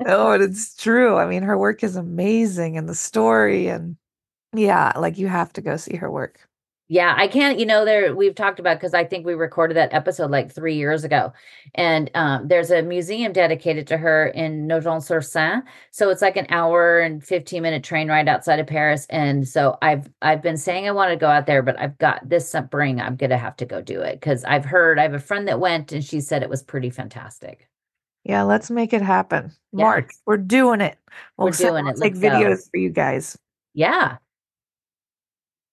no, 0.00 0.32
it's 0.32 0.76
true. 0.76 1.16
I 1.16 1.26
mean, 1.26 1.42
her 1.42 1.56
work 1.56 1.82
is 1.82 1.96
amazing 1.96 2.76
and 2.76 2.88
the 2.88 2.94
story 2.94 3.68
and 3.68 3.96
yeah, 4.54 4.92
like 4.96 5.18
you 5.18 5.28
have 5.28 5.52
to 5.54 5.60
go 5.60 5.76
see 5.76 5.96
her 5.96 6.10
work. 6.10 6.47
Yeah, 6.90 7.14
I 7.18 7.28
can't, 7.28 7.58
you 7.58 7.66
know, 7.66 7.84
there 7.84 8.16
we've 8.16 8.34
talked 8.34 8.58
about 8.58 8.78
because 8.78 8.94
I 8.94 9.04
think 9.04 9.26
we 9.26 9.34
recorded 9.34 9.76
that 9.76 9.92
episode 9.92 10.30
like 10.30 10.50
three 10.50 10.74
years 10.74 11.04
ago. 11.04 11.34
And 11.74 12.10
um, 12.14 12.48
there's 12.48 12.70
a 12.70 12.80
museum 12.80 13.34
dedicated 13.34 13.86
to 13.88 13.98
her 13.98 14.28
in 14.28 14.66
Nogent-sur-Seine. 14.66 15.64
So 15.90 16.08
it's 16.08 16.22
like 16.22 16.38
an 16.38 16.46
hour 16.48 16.98
and 17.00 17.22
15 17.22 17.62
minute 17.62 17.84
train 17.84 18.08
ride 18.08 18.26
outside 18.26 18.58
of 18.58 18.66
Paris. 18.66 19.06
And 19.10 19.46
so 19.46 19.76
I've 19.82 20.08
I've 20.22 20.40
been 20.40 20.56
saying 20.56 20.88
I 20.88 20.92
want 20.92 21.10
to 21.10 21.16
go 21.16 21.28
out 21.28 21.44
there, 21.44 21.62
but 21.62 21.78
I've 21.78 21.98
got 21.98 22.26
this 22.26 22.50
spring, 22.50 23.02
I'm 23.02 23.16
gonna 23.16 23.36
have 23.36 23.56
to 23.56 23.66
go 23.66 23.82
do 23.82 24.00
it 24.00 24.18
because 24.18 24.42
I've 24.44 24.64
heard 24.64 24.98
I 24.98 25.02
have 25.02 25.14
a 25.14 25.18
friend 25.20 25.46
that 25.46 25.60
went 25.60 25.92
and 25.92 26.02
she 26.02 26.22
said 26.22 26.42
it 26.42 26.48
was 26.48 26.62
pretty 26.62 26.88
fantastic. 26.88 27.68
Yeah, 28.24 28.44
let's 28.44 28.70
make 28.70 28.94
it 28.94 29.02
happen. 29.02 29.52
Yeah. 29.72 29.84
March, 29.84 30.10
we're 30.24 30.38
doing 30.38 30.80
it. 30.80 30.96
We'll 31.36 31.48
we're 31.48 31.52
doing 31.52 31.86
it. 31.86 31.98
Take 31.98 32.14
videos 32.14 32.56
go. 32.56 32.70
for 32.70 32.78
you 32.78 32.90
guys. 32.90 33.36
Yeah 33.74 34.16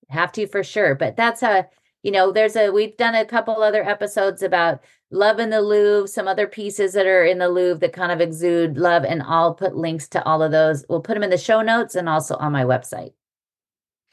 have 0.09 0.31
to 0.33 0.47
for 0.47 0.63
sure. 0.63 0.95
But 0.95 1.15
that's 1.15 1.43
a, 1.43 1.67
you 2.03 2.11
know, 2.11 2.31
there's 2.31 2.55
a, 2.55 2.69
we've 2.69 2.95
done 2.97 3.15
a 3.15 3.25
couple 3.25 3.61
other 3.61 3.83
episodes 3.83 4.41
about 4.43 4.83
love 5.11 5.39
in 5.39 5.49
the 5.49 5.61
Louvre, 5.61 6.07
some 6.07 6.27
other 6.27 6.47
pieces 6.47 6.93
that 6.93 7.05
are 7.07 7.23
in 7.23 7.39
the 7.39 7.49
Louvre 7.49 7.79
that 7.79 7.93
kind 7.93 8.11
of 8.11 8.21
exude 8.21 8.77
love. 8.77 9.03
And 9.03 9.23
I'll 9.23 9.53
put 9.55 9.75
links 9.75 10.07
to 10.09 10.23
all 10.23 10.43
of 10.43 10.51
those. 10.51 10.85
We'll 10.89 11.01
put 11.01 11.13
them 11.13 11.23
in 11.23 11.29
the 11.29 11.37
show 11.37 11.61
notes 11.61 11.95
and 11.95 12.07
also 12.09 12.35
on 12.35 12.51
my 12.51 12.63
website. 12.63 13.13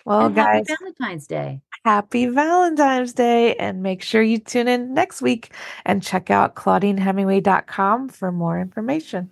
Well, 0.05 0.27
and 0.27 0.35
guys, 0.35 0.65
happy 0.69 0.75
Valentine's 0.81 1.27
Day. 1.27 1.61
Happy 1.85 2.27
Valentine's 2.27 3.13
Day. 3.13 3.55
And 3.57 3.83
make 3.83 4.03
sure 4.03 4.23
you 4.23 4.39
tune 4.39 4.69
in 4.69 4.95
next 4.95 5.23
week 5.23 5.53
and 5.85 6.03
check 6.03 6.31
out 6.31 6.55
claudinehemingway.com 6.55 8.09
for 8.09 8.33
more 8.33 8.61
information. 8.61 9.31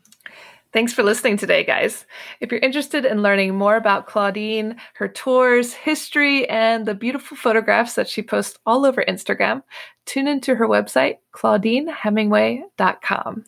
Thanks 0.73 0.93
for 0.93 1.03
listening 1.03 1.37
today, 1.37 1.65
guys. 1.65 2.07
If 2.41 2.53
you're 2.53 2.61
interested 2.61 3.05
in 3.05 3.23
learning 3.23 3.57
more 3.57 3.75
about 3.75 4.07
Claudine, 4.07 4.77
her 4.95 5.09
tours, 5.09 5.73
history, 5.73 6.49
and 6.49 6.87
the 6.87 6.95
beautiful 6.95 7.37
photographs 7.37 7.95
that 7.95 8.09
she 8.09 8.23
posts 8.23 8.57
all 8.67 8.87
over 8.87 9.05
Instagram, 9.09 9.65
tune 10.07 10.29
into 10.29 10.55
her 10.55 10.69
website, 10.69 11.17
claudinehemingway.com. 11.35 13.45